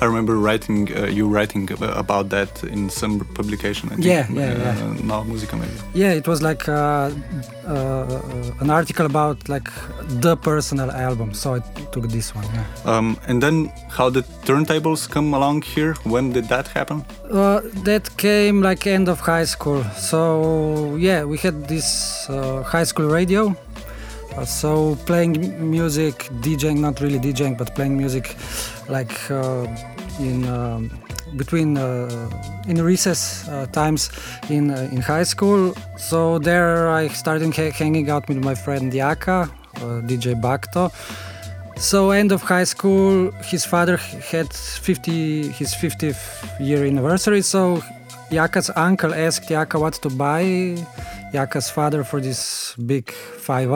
I 0.02 0.06
remember 0.06 0.38
writing 0.38 0.90
uh, 0.96 1.08
you 1.08 1.28
writing 1.28 1.70
about 1.82 2.30
that 2.30 2.64
in 2.64 2.90
some 2.90 3.20
publication. 3.34 3.90
I 3.92 3.96
think. 3.96 4.06
Yeah, 4.06 4.28
yeah, 4.32 4.52
uh, 4.52 4.76
yeah. 4.76 5.04
Now 5.04 5.24
Musica 5.24 5.58
maybe. 5.58 5.74
Yeah, 5.94 6.14
it 6.14 6.28
was 6.28 6.42
like 6.42 6.70
uh, 6.70 7.12
uh, 7.68 8.62
an 8.62 8.70
article 8.70 9.06
about 9.06 9.50
like 9.50 9.70
the 10.22 10.38
personal 10.38 10.90
album, 10.92 11.34
so 11.34 11.56
I 11.56 11.60
took 11.92 12.08
this 12.10 12.34
one. 12.34 12.46
Yeah. 12.54 12.66
Um, 12.86 13.18
and 13.28 13.44
then 13.44 13.72
how 13.90 14.10
the 14.10 14.24
turntables 14.46 15.10
come 15.10 15.34
along 15.34 15.64
here? 15.64 15.94
When 16.04 16.32
did 16.32 16.48
that 16.50 16.68
happen? 16.68 17.06
Uh, 17.30 17.62
that 17.84 18.16
came 18.18 18.62
like 18.62 18.88
end 18.88 19.10
of 19.10 19.20
high 19.20 19.46
school. 19.46 19.84
So 19.98 20.96
yeah, 20.96 21.24
we 21.26 21.38
had 21.38 21.68
this 21.68 22.30
uh, 22.30 22.64
high 22.64 22.86
school 22.86 23.08
radio. 23.08 23.56
Uh, 24.40 24.46
so 24.46 24.96
playing 25.06 25.36
music, 25.70 26.30
DJing, 26.40 26.80
not 26.80 27.02
really 27.02 27.20
DJing, 27.20 27.58
but 27.58 27.76
playing 27.76 27.98
music, 27.98 28.38
like 28.88 29.12
uh, 29.30 29.68
in 30.18 30.48
um, 30.48 30.90
between 31.36 31.78
uh, 31.78 32.30
in 32.66 32.82
recess 32.82 33.50
times 33.74 34.10
in 34.50 34.72
in 34.96 35.02
high 35.02 35.26
school. 35.26 35.74
So 35.98 36.40
there 36.40 36.90
I 36.90 37.10
started 37.10 37.54
ha- 37.54 37.72
hanging 37.72 38.10
out 38.10 38.30
with 38.30 38.38
my 38.38 38.56
friend 38.56 38.94
Jaka, 38.94 39.50
uh, 39.50 39.82
DJ 40.08 40.40
Bakto. 40.40 40.90
So 41.76 42.12
end 42.12 42.32
of 42.32 42.42
high 42.42 42.66
school, 42.66 43.32
his 43.44 43.66
father 43.66 43.98
had 44.32 44.54
50 44.54 45.50
his 45.50 45.74
50th 45.74 46.24
year 46.62 46.86
anniversary. 46.86 47.42
So 47.42 47.84
Jaka's 48.32 48.72
uncle 48.76 49.14
asked 49.14 49.50
Jaka 49.50 49.80
what 49.80 49.96
to 50.04 50.10
buy 50.10 50.78
Jaka's 51.34 51.70
father 51.70 52.04
for 52.04 52.20
this 52.22 52.76
big 52.76 53.12
5 53.12 53.72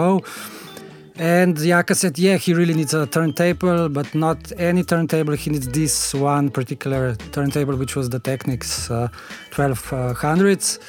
and 1.15 1.55
Jaka 1.55 1.95
said, 1.95 2.17
yeah, 2.17 2.37
he 2.37 2.55
really 2.55 2.73
needs 2.73 2.93
a 2.95 3.05
turntable, 3.05 3.87
but 3.87 4.15
not 4.15 4.51
any 4.57 4.83
turntable. 4.83 5.33
He 5.33 5.51
needs 5.51 5.67
this 5.67 6.13
one 6.13 6.49
particular 6.49 7.15
turntable, 7.31 7.75
which 7.75 7.95
was 7.95 8.09
the 8.09 8.19
Technics 8.19 8.89
uh, 8.89 9.09
1200s, 9.51 10.79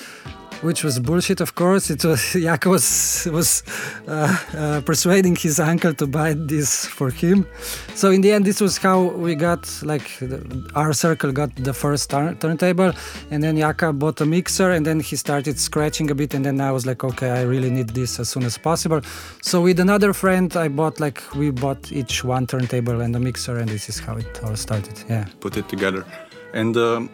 which 0.64 0.82
was 0.82 0.98
bullshit, 0.98 1.40
of 1.40 1.54
course. 1.54 1.90
It 1.90 2.04
was 2.04 2.20
Jaka 2.48 2.70
was 2.70 3.28
was 3.30 3.62
uh, 4.08 4.36
uh, 4.56 4.80
persuading 4.80 5.36
his 5.36 5.60
uncle 5.60 5.94
to 5.94 6.06
buy 6.06 6.34
this 6.34 6.86
for 6.86 7.10
him. 7.10 7.46
So 7.94 8.10
in 8.10 8.20
the 8.22 8.32
end, 8.32 8.44
this 8.44 8.60
was 8.60 8.78
how 8.78 9.02
we 9.26 9.34
got 9.34 9.62
like 9.82 10.18
the, 10.18 10.38
our 10.74 10.92
circle 10.92 11.32
got 11.32 11.54
the 11.56 11.74
first 11.74 12.10
turn- 12.10 12.36
turntable, 12.38 12.92
and 13.30 13.42
then 13.42 13.56
Jaka 13.56 13.96
bought 13.96 14.20
a 14.20 14.26
mixer, 14.26 14.70
and 14.70 14.84
then 14.86 15.00
he 15.00 15.16
started 15.16 15.58
scratching 15.58 16.10
a 16.10 16.14
bit, 16.14 16.34
and 16.34 16.44
then 16.44 16.60
I 16.60 16.72
was 16.72 16.86
like, 16.86 17.04
okay, 17.04 17.30
I 17.30 17.42
really 17.42 17.70
need 17.70 17.90
this 17.90 18.18
as 18.18 18.28
soon 18.28 18.44
as 18.44 18.58
possible. 18.58 19.00
So 19.42 19.60
with 19.60 19.78
another 19.80 20.12
friend, 20.12 20.56
I 20.56 20.68
bought 20.68 21.00
like 21.00 21.22
we 21.34 21.50
bought 21.50 21.92
each 21.92 22.24
one 22.24 22.46
turntable 22.46 23.00
and 23.00 23.14
a 23.14 23.20
mixer, 23.20 23.58
and 23.58 23.68
this 23.68 23.88
is 23.88 23.98
how 23.98 24.16
it 24.16 24.42
all 24.42 24.56
started. 24.56 24.96
Yeah. 25.08 25.26
Put 25.40 25.56
it 25.56 25.68
together. 25.68 26.04
And 26.52 26.76
um, 26.76 27.10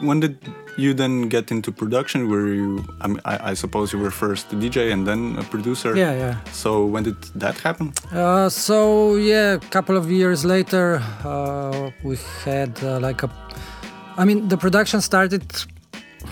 when 0.00 0.20
did 0.20 0.38
you 0.80 0.94
then 0.94 1.28
get 1.28 1.50
into 1.50 1.72
production? 1.72 2.28
where 2.30 2.48
you? 2.48 2.84
I, 3.00 3.06
mean, 3.08 3.20
I, 3.24 3.50
I 3.50 3.54
suppose 3.54 3.92
you 3.92 3.98
were 3.98 4.10
first 4.10 4.52
a 4.52 4.56
DJ 4.56 4.92
and 4.92 5.06
then 5.06 5.36
a 5.38 5.42
producer. 5.42 5.96
Yeah, 5.96 6.12
yeah. 6.12 6.34
So 6.52 6.84
when 6.84 7.02
did 7.04 7.20
that 7.34 7.58
happen? 7.58 7.92
Uh, 8.12 8.48
so 8.48 9.16
yeah, 9.16 9.54
a 9.54 9.58
couple 9.58 9.96
of 9.96 10.10
years 10.10 10.44
later, 10.44 11.02
uh, 11.24 11.90
we 12.02 12.16
had 12.44 12.72
uh, 12.82 13.00
like 13.00 13.22
a. 13.22 13.30
I 14.16 14.24
mean, 14.24 14.48
the 14.48 14.56
production 14.56 15.00
started. 15.00 15.44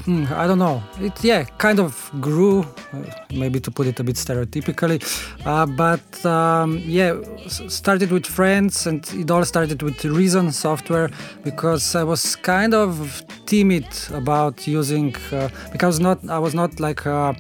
Hmm, 0.08 0.24
I 0.32 0.46
don't 0.46 0.58
know. 0.58 0.82
It 0.98 1.22
yeah, 1.22 1.44
kind 1.58 1.78
of 1.78 2.10
grew, 2.18 2.60
uh, 2.94 3.02
maybe 3.30 3.60
to 3.60 3.70
put 3.70 3.86
it 3.86 4.00
a 4.00 4.02
bit 4.02 4.16
stereotypically, 4.16 5.04
uh, 5.44 5.66
but 5.66 6.24
um, 6.24 6.78
yeah, 6.86 7.14
started 7.46 8.10
with 8.10 8.24
friends, 8.24 8.86
and 8.86 9.06
it 9.12 9.30
all 9.30 9.44
started 9.44 9.82
with 9.82 10.02
Reason 10.06 10.50
software 10.50 11.10
because 11.44 11.94
I 11.94 12.04
was 12.04 12.36
kind 12.36 12.72
of 12.72 13.22
timid 13.44 13.86
about 14.14 14.66
using 14.66 15.14
uh, 15.30 15.50
because 15.72 16.00
not 16.00 16.26
I 16.30 16.38
was 16.38 16.54
not 16.54 16.80
like 16.80 17.04
a 17.04 17.36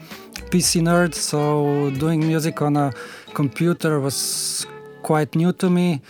PC 0.50 0.82
nerd, 0.82 1.14
so 1.14 1.88
doing 1.98 2.20
music 2.20 2.60
on 2.60 2.76
a 2.76 2.92
computer 3.32 3.98
was 3.98 4.66
quite 5.02 5.34
new 5.34 5.54
to 5.54 5.70
me. 5.70 6.02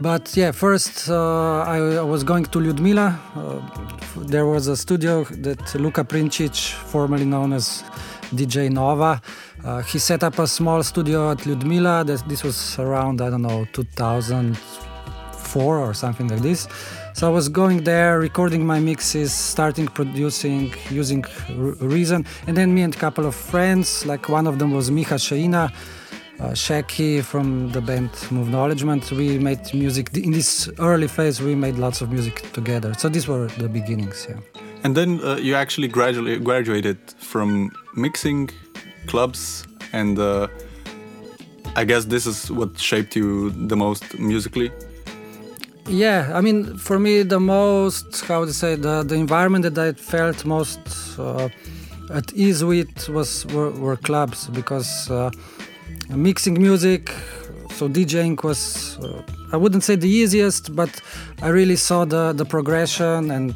But 0.00 0.36
yeah, 0.36 0.52
first 0.52 1.08
uh, 1.08 1.62
I, 1.62 1.78
I 1.96 2.02
was 2.02 2.22
going 2.22 2.44
to 2.44 2.58
Ljudmila. 2.58 3.18
Uh, 3.34 3.60
there 4.26 4.44
was 4.44 4.66
a 4.66 4.76
studio 4.76 5.24
that 5.24 5.74
Luka 5.74 6.04
Princic, 6.04 6.54
formerly 6.54 7.24
known 7.24 7.54
as 7.54 7.82
DJ 8.34 8.70
Nova, 8.70 9.22
uh, 9.64 9.80
he 9.82 9.98
set 9.98 10.22
up 10.22 10.38
a 10.38 10.46
small 10.46 10.82
studio 10.82 11.30
at 11.30 11.38
Ljudmila. 11.38 12.04
This, 12.06 12.20
this 12.22 12.44
was 12.44 12.78
around 12.78 13.22
I 13.22 13.30
don't 13.30 13.40
know 13.40 13.66
2004 13.72 15.78
or 15.78 15.94
something 15.94 16.28
like 16.28 16.40
this. 16.40 16.68
So 17.14 17.26
I 17.26 17.30
was 17.30 17.48
going 17.48 17.84
there, 17.84 18.18
recording 18.18 18.66
my 18.66 18.78
mixes, 18.78 19.32
starting 19.32 19.86
producing, 19.86 20.74
using 20.90 21.24
R- 21.48 21.72
Reason, 21.80 22.26
and 22.46 22.54
then 22.54 22.74
me 22.74 22.82
and 22.82 22.94
a 22.94 22.98
couple 22.98 23.24
of 23.24 23.34
friends, 23.34 24.04
like 24.04 24.28
one 24.28 24.46
of 24.46 24.58
them 24.58 24.72
was 24.72 24.90
Micha 24.90 25.16
Sheina, 25.16 25.72
uh, 26.40 26.50
Shaki 26.50 27.22
from 27.22 27.70
the 27.72 27.80
band 27.80 28.10
Move 28.30 28.48
Knowledgement. 28.48 29.10
We 29.12 29.38
made 29.38 29.72
music 29.74 30.16
in 30.16 30.32
this 30.32 30.68
early 30.78 31.08
phase. 31.08 31.40
We 31.40 31.54
made 31.54 31.76
lots 31.76 32.00
of 32.00 32.12
music 32.12 32.52
together. 32.52 32.94
So 32.94 33.08
these 33.08 33.26
were 33.26 33.46
the 33.58 33.68
beginnings. 33.68 34.26
Yeah. 34.28 34.36
And 34.84 34.96
then 34.96 35.20
uh, 35.24 35.36
you 35.36 35.54
actually 35.54 35.88
gradually 35.88 36.38
graduated 36.38 36.98
from 37.18 37.70
mixing 37.94 38.50
clubs, 39.06 39.66
and 39.92 40.18
uh, 40.18 40.48
I 41.74 41.84
guess 41.84 42.04
this 42.04 42.26
is 42.26 42.50
what 42.50 42.78
shaped 42.78 43.16
you 43.16 43.50
the 43.50 43.76
most 43.76 44.18
musically. 44.18 44.70
Yeah, 45.88 46.32
I 46.34 46.40
mean, 46.40 46.76
for 46.76 46.98
me, 46.98 47.22
the 47.22 47.40
most 47.40 48.24
how 48.26 48.44
to 48.44 48.52
say 48.52 48.74
the 48.74 49.02
the 49.02 49.14
environment 49.14 49.62
that 49.64 49.78
I 49.78 49.92
felt 49.92 50.44
most 50.44 50.80
uh, 51.18 51.48
at 52.12 52.32
ease 52.32 52.64
with 52.64 53.08
was 53.08 53.46
were, 53.46 53.70
were 53.70 53.96
clubs 53.96 54.48
because 54.48 55.10
uh, 55.10 55.30
mixing 56.08 56.60
music, 56.60 57.10
so 57.70 57.88
DJing 57.88 58.42
was 58.42 58.98
uh, 58.98 59.22
I 59.52 59.56
wouldn't 59.56 59.84
say 59.84 59.96
the 59.96 60.08
easiest, 60.08 60.74
but 60.74 61.00
I 61.42 61.48
really 61.48 61.76
saw 61.76 62.04
the 62.04 62.32
the 62.32 62.44
progression 62.44 63.30
and 63.30 63.54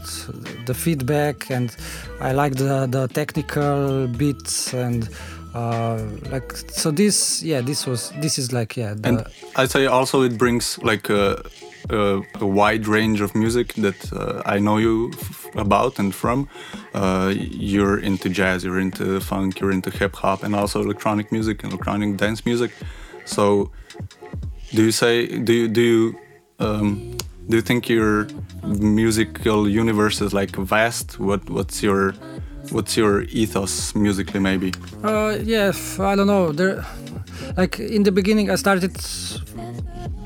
the 0.67 0.75
feedback, 0.75 1.51
and 1.51 1.75
I 2.21 2.33
liked 2.33 2.59
the 2.59 2.87
the 2.87 3.09
technical 3.09 4.07
bits 4.09 4.75
and. 4.75 5.09
Uh, 5.53 6.01
like 6.31 6.53
so 6.53 6.93
this 6.93 7.43
yeah 7.43 7.61
this 7.61 7.85
was 7.85 8.13
this 8.21 8.39
is 8.39 8.53
like 8.53 8.77
yeah 8.77 8.95
the, 8.95 9.09
And 9.09 9.25
I 9.57 9.67
say 9.67 9.87
also 9.87 10.23
it 10.23 10.39
brings 10.39 10.79
like 10.79 11.11
a, 11.11 11.43
a, 11.89 12.23
a 12.41 12.47
wide 12.47 12.87
range 12.87 13.21
of 13.21 13.35
music 13.35 13.75
that 13.75 14.13
uh, 14.13 14.43
I 14.45 14.59
know 14.59 14.77
you 14.79 15.11
f- 15.15 15.49
about 15.55 15.99
and 15.99 16.15
from. 16.15 16.49
Uh, 16.95 17.33
you're 17.37 17.99
into 17.99 18.29
jazz, 18.29 18.65
you're 18.65 18.81
into 18.81 19.21
funk, 19.21 19.61
you're 19.61 19.73
into 19.73 19.91
hip 19.91 20.17
hop, 20.17 20.43
and 20.43 20.55
also 20.55 20.83
electronic 20.83 21.33
music 21.33 21.63
and 21.63 21.73
electronic 21.73 22.17
dance 22.17 22.45
music. 22.45 22.73
So, 23.25 23.71
do 24.71 24.85
you 24.85 24.93
say 24.93 25.27
do 25.27 25.53
you 25.53 25.69
do 25.69 25.81
you 25.81 26.19
um, 26.59 27.17
do 27.49 27.57
you 27.57 27.63
think 27.63 27.89
your 27.89 28.27
musical 28.65 29.69
universe 29.69 30.21
is 30.21 30.33
like 30.33 30.57
vast? 30.57 31.19
What 31.19 31.49
what's 31.49 31.83
your 31.83 32.13
what's 32.71 32.97
your 32.97 33.23
ethos 33.23 33.95
musically 33.95 34.41
maybe? 34.41 34.73
Uh, 35.03 35.39
yeah, 35.43 35.73
I 35.99 36.15
don't 36.17 36.27
know. 36.27 36.53
There, 36.53 36.85
like 37.57 37.79
in 37.81 38.03
the 38.05 38.13
beginning, 38.13 38.51
I 38.51 38.57
started 38.57 38.97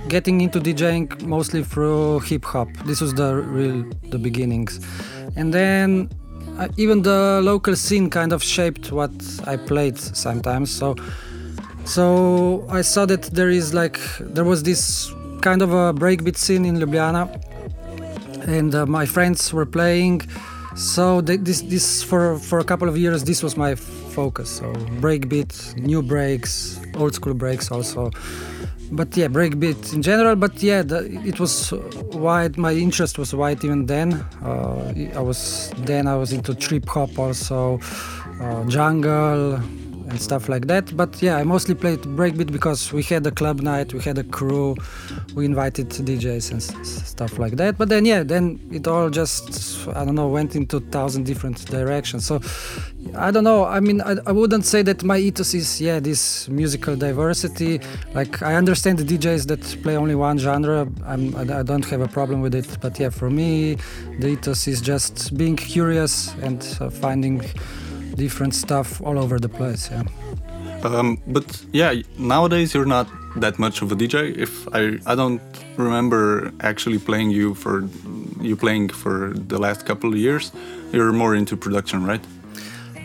getting 0.08 0.40
into 0.40 0.60
DJing 0.60 1.22
mostly 1.22 1.62
through 1.62 2.20
hip 2.20 2.44
hop. 2.44 2.68
This 2.84 3.00
was 3.00 3.14
the 3.14 3.34
real 3.36 3.84
the 4.10 4.18
beginnings, 4.18 4.80
and 5.36 5.52
then 5.52 6.10
uh, 6.58 6.68
even 6.76 7.02
the 7.02 7.40
local 7.42 7.76
scene 7.76 8.10
kind 8.10 8.32
of 8.32 8.42
shaped 8.42 8.92
what 8.92 9.12
I 9.46 9.56
played 9.56 9.98
sometimes. 9.98 10.70
So, 10.70 10.96
so 11.84 12.66
I 12.70 12.82
saw 12.82 13.06
that 13.06 13.22
there 13.22 13.50
is 13.50 13.74
like 13.74 13.98
there 14.20 14.44
was 14.44 14.62
this 14.62 15.12
kind 15.40 15.62
of 15.62 15.72
a 15.72 15.92
breakbeat 15.92 16.36
scene 16.36 16.64
in 16.64 16.76
Ljubljana, 16.76 17.28
and 18.46 18.74
uh, 18.74 18.86
my 18.86 19.06
friends 19.06 19.52
were 19.52 19.66
playing 19.66 20.22
so 20.74 21.20
th- 21.20 21.40
this 21.40 21.62
this 21.62 22.02
for 22.02 22.36
for 22.38 22.58
a 22.58 22.64
couple 22.64 22.88
of 22.88 22.98
years 22.98 23.22
this 23.22 23.44
was 23.44 23.56
my 23.56 23.76
focus 23.76 24.50
so 24.50 24.72
breakbeat 25.00 25.76
new 25.76 26.02
breaks 26.02 26.80
old 26.96 27.14
school 27.14 27.32
breaks 27.32 27.70
also 27.70 28.10
but 28.92 29.16
yeah 29.16 29.26
breakbeat 29.26 29.92
in 29.92 30.02
general 30.02 30.36
but 30.36 30.62
yeah 30.62 30.82
the, 30.82 30.98
it 31.24 31.40
was 31.40 31.72
wide 32.12 32.56
my 32.56 32.72
interest 32.72 33.18
was 33.18 33.34
wide 33.34 33.62
even 33.64 33.86
then 33.86 34.12
uh, 34.42 34.92
i 35.16 35.20
was 35.20 35.72
then 35.78 36.06
i 36.06 36.14
was 36.14 36.32
into 36.32 36.54
trip 36.54 36.86
hop 36.88 37.18
also 37.18 37.80
uh, 38.40 38.64
jungle 38.66 39.58
and 40.08 40.20
stuff 40.20 40.48
like 40.48 40.66
that. 40.66 40.96
But 40.96 41.20
yeah, 41.22 41.36
I 41.36 41.44
mostly 41.44 41.74
played 41.74 42.00
breakbeat 42.00 42.52
because 42.52 42.92
we 42.92 43.02
had 43.02 43.26
a 43.26 43.30
club 43.30 43.60
night, 43.60 43.92
we 43.94 44.00
had 44.00 44.18
a 44.18 44.24
crew, 44.24 44.76
we 45.34 45.44
invited 45.44 45.88
DJs 45.88 46.50
and 46.52 46.60
s- 46.60 47.08
stuff 47.08 47.38
like 47.38 47.56
that. 47.56 47.78
But 47.78 47.88
then 47.88 48.04
yeah, 48.04 48.22
then 48.22 48.60
it 48.70 48.86
all 48.86 49.10
just 49.10 49.88
I 49.88 50.04
don't 50.04 50.14
know 50.14 50.28
went 50.28 50.54
into 50.56 50.80
thousand 50.80 51.24
different 51.24 51.64
directions. 51.66 52.26
So 52.26 52.40
I 53.16 53.30
don't 53.30 53.44
know. 53.44 53.64
I 53.64 53.80
mean, 53.80 54.00
I, 54.00 54.16
I 54.26 54.32
wouldn't 54.32 54.64
say 54.64 54.82
that 54.82 55.02
my 55.02 55.18
ethos 55.18 55.54
is 55.54 55.80
yeah 55.80 56.00
this 56.00 56.48
musical 56.48 56.96
diversity. 56.96 57.80
Like 58.14 58.42
I 58.42 58.54
understand 58.54 58.98
the 58.98 59.04
DJs 59.04 59.46
that 59.46 59.82
play 59.82 59.96
only 59.96 60.14
one 60.14 60.38
genre. 60.38 60.88
I'm, 61.04 61.34
I, 61.36 61.60
I 61.60 61.62
don't 61.62 61.84
have 61.86 62.00
a 62.00 62.08
problem 62.08 62.40
with 62.40 62.54
it. 62.54 62.78
But 62.80 62.98
yeah, 62.98 63.10
for 63.10 63.30
me, 63.30 63.76
the 64.20 64.28
ethos 64.28 64.66
is 64.66 64.80
just 64.80 65.36
being 65.36 65.56
curious 65.56 66.34
and 66.42 66.60
uh, 66.80 66.90
finding 66.90 67.42
different 68.16 68.54
stuff 68.54 69.00
all 69.02 69.18
over 69.18 69.38
the 69.38 69.48
place. 69.48 69.90
Yeah. 69.90 70.02
Um, 70.84 71.18
but 71.26 71.64
yeah, 71.72 71.94
nowadays 72.18 72.74
you're 72.74 72.84
not 72.84 73.08
that 73.36 73.58
much 73.58 73.82
of 73.82 73.90
a 73.90 73.96
DJ. 73.96 74.36
If 74.36 74.68
I 74.74 74.98
I 75.06 75.14
don't 75.14 75.40
remember 75.76 76.52
actually 76.60 76.98
playing 76.98 77.30
you 77.30 77.54
for 77.54 77.88
you 78.40 78.56
playing 78.56 78.88
for 78.90 79.32
the 79.34 79.58
last 79.58 79.86
couple 79.86 80.12
of 80.12 80.18
years. 80.18 80.52
You're 80.92 81.12
more 81.12 81.34
into 81.34 81.56
production, 81.56 82.04
right? 82.04 82.24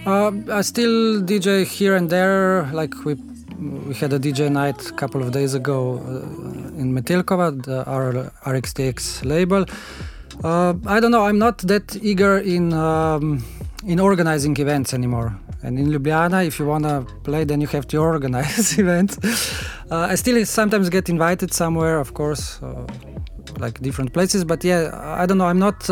Uh, 0.10 0.32
I 0.52 0.62
still 0.62 1.22
DJ 1.22 1.66
here 1.66 1.96
and 1.96 2.10
there. 2.10 2.68
Like 2.74 3.06
we 3.06 3.14
we 3.88 3.94
had 3.94 4.12
a 4.12 4.18
DJ 4.18 4.50
night 4.50 4.90
a 4.90 4.94
couple 4.94 5.22
of 5.22 5.32
days 5.32 5.54
ago 5.54 6.00
uh, 6.00 6.82
in 6.82 6.96
Metelkova, 6.96 7.48
the, 7.64 7.86
our 7.86 8.32
rx:tx 8.44 9.24
label. 9.24 9.66
Uh, 10.44 10.74
I 10.88 11.00
don't 11.00 11.12
know. 11.12 11.26
I'm 11.26 11.38
not 11.38 11.60
that 11.60 11.96
eager 12.02 12.40
in 12.40 12.74
um, 12.74 13.44
in 13.86 14.00
organizing 14.00 14.58
events 14.58 14.96
anymore. 14.96 15.30
And 15.62 15.78
in 15.78 15.86
Ljubljana, 15.92 16.44
if 16.44 16.58
you 16.58 16.66
wanna 16.66 17.06
play, 17.24 17.44
then 17.44 17.62
you 17.62 17.68
have 17.68 17.86
to 17.90 17.98
organize 18.14 18.80
events. 18.84 19.14
Uh, 19.92 20.08
I 20.12 20.16
still 20.16 20.44
sometimes 20.44 20.90
get 20.90 21.08
invited 21.08 21.54
somewhere, 21.54 22.00
of 22.00 22.16
course, 22.16 22.60
uh, 22.64 22.88
like 23.60 23.80
different 23.80 24.12
places. 24.14 24.44
But 24.44 24.64
yeah, 24.64 24.90
I 25.22 25.28
don't 25.28 25.38
know. 25.38 25.50
I'm 25.54 25.60
not. 25.60 25.88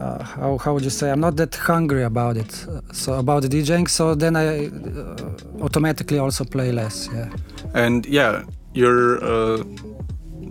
Uh, 0.00 0.22
how, 0.24 0.58
how 0.58 0.72
would 0.74 0.84
you 0.84 0.90
say? 0.90 1.10
I'm 1.10 1.20
not 1.20 1.36
that 1.36 1.54
hungry 1.54 2.04
about 2.04 2.36
it. 2.36 2.66
Uh, 2.66 2.80
so 2.92 3.14
about 3.14 3.42
the 3.42 3.48
DJing. 3.48 3.88
So 3.88 4.14
then 4.14 4.36
I 4.36 4.66
uh, 4.66 5.62
automatically 5.62 6.18
also 6.18 6.44
play 6.44 6.72
less. 6.72 7.08
Yeah. 7.12 7.30
And 7.74 8.06
yeah, 8.06 8.44
you're 8.74 9.22
uh, 9.22 9.64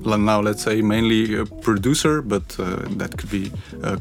now 0.06 0.42
let's 0.42 0.64
say 0.64 0.82
mainly 0.82 1.36
a 1.36 1.46
producer, 1.46 2.22
but 2.22 2.60
uh, 2.60 2.78
that 2.98 3.18
could 3.18 3.30
be 3.30 3.52
uh, 3.84 3.98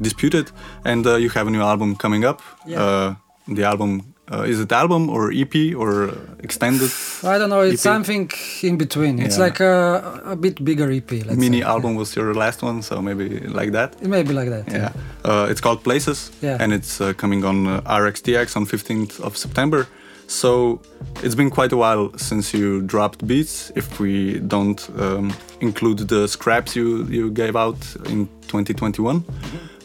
disputed. 0.00 0.50
And 0.84 1.06
uh, 1.06 1.16
you 1.16 1.30
have 1.30 1.46
a 1.46 1.50
new 1.50 1.62
album 1.62 1.96
coming 1.96 2.24
up. 2.24 2.42
Yeah. 2.66 2.82
Uh, 2.82 3.14
the 3.48 3.64
album 3.64 4.09
uh, 4.32 4.42
is 4.52 4.60
it 4.60 4.72
album 4.72 5.08
or 5.08 5.32
EP 5.32 5.54
or 5.76 6.10
extended 6.42 6.90
I 7.24 7.38
don't 7.38 7.50
know. 7.50 7.60
It's 7.62 7.84
EP? 7.86 7.92
something 7.92 8.30
in 8.62 8.76
between. 8.78 9.18
It's 9.18 9.36
Yeah. 9.36 9.44
like 9.46 9.60
a, 9.60 10.22
a 10.32 10.36
bit 10.36 10.64
bigger 10.64 10.90
EP. 10.90 11.10
Let's 11.10 11.36
mini 11.36 11.60
say. 11.60 11.66
album 11.66 11.94
was 11.96 12.16
your 12.16 12.34
last 12.34 12.62
one, 12.62 12.82
so 12.82 13.00
maybe 13.02 13.24
like 13.60 13.72
that. 13.72 13.94
It 14.02 14.08
may 14.08 14.22
be 14.22 14.32
like 14.32 14.50
that. 14.50 14.64
Yeah, 14.72 14.92
uh, 15.24 15.50
it's 15.50 15.60
called 15.60 15.82
Places, 15.82 16.30
Yeah. 16.42 16.56
and 16.62 16.72
it's 16.72 17.00
uh, 17.00 17.12
coming 17.16 17.44
on 17.44 17.66
uh, 17.66 17.80
rx:tx 18.02 18.56
on 18.56 18.66
15th 18.66 19.20
of 19.20 19.36
September. 19.36 19.86
So 20.26 20.80
it's 21.24 21.34
been 21.34 21.50
quite 21.50 21.72
a 21.72 21.76
while 21.76 22.12
since 22.16 22.54
you 22.58 22.82
dropped 22.82 23.26
beats. 23.26 23.72
If 23.74 23.98
we 23.98 24.38
don't 24.46 24.80
um, 24.98 25.32
include 25.60 26.06
the 26.08 26.28
scraps 26.28 26.76
you 26.76 27.04
you 27.10 27.30
gave 27.32 27.56
out 27.56 27.78
in 28.06 28.28
2021. 28.46 29.24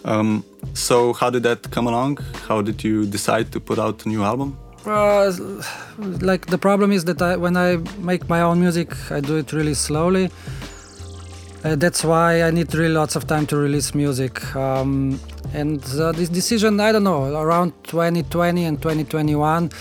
Um, 0.06 0.46
so 0.74 1.14
how 1.14 1.30
did 1.30 1.44
that 1.44 1.70
come 1.72 1.88
along? 1.88 2.18
How 2.48 2.62
did 2.62 2.84
you 2.84 3.06
decide 3.06 3.52
to 3.52 3.60
put 3.60 3.80
out 3.80 4.06
a 4.06 4.10
new 4.10 4.24
album? 4.24 4.58
Uh, 4.86 5.32
like 6.22 6.46
the 6.46 6.60
problem 6.60 6.92
is 6.92 7.06
that 7.06 7.22
I, 7.22 7.36
when 7.36 7.58
I 7.58 7.78
make 7.98 8.30
my 8.30 8.42
own 8.42 8.60
music, 8.60 8.90
I 9.12 9.20
do 9.20 9.38
it 9.38 9.52
really 9.52 9.74
slowly. 9.74 10.30
Uh, 11.64 11.76
that's 11.76 12.04
why 12.04 12.44
I 12.44 12.52
need 12.52 12.72
really 12.76 12.94
lots 12.94 13.16
of 13.16 13.26
time 13.26 13.48
to 13.48 13.58
release 13.58 13.96
music. 13.96 14.56
Um, 14.56 15.20
and 15.54 15.84
uh, 15.96 16.12
this 16.12 16.30
decision, 16.30 16.80
I 16.80 16.92
don't 16.92 17.04
know, 17.04 17.36
around 17.36 17.74
2020 17.86 18.66
and 18.66 18.80
2021, 18.80 19.72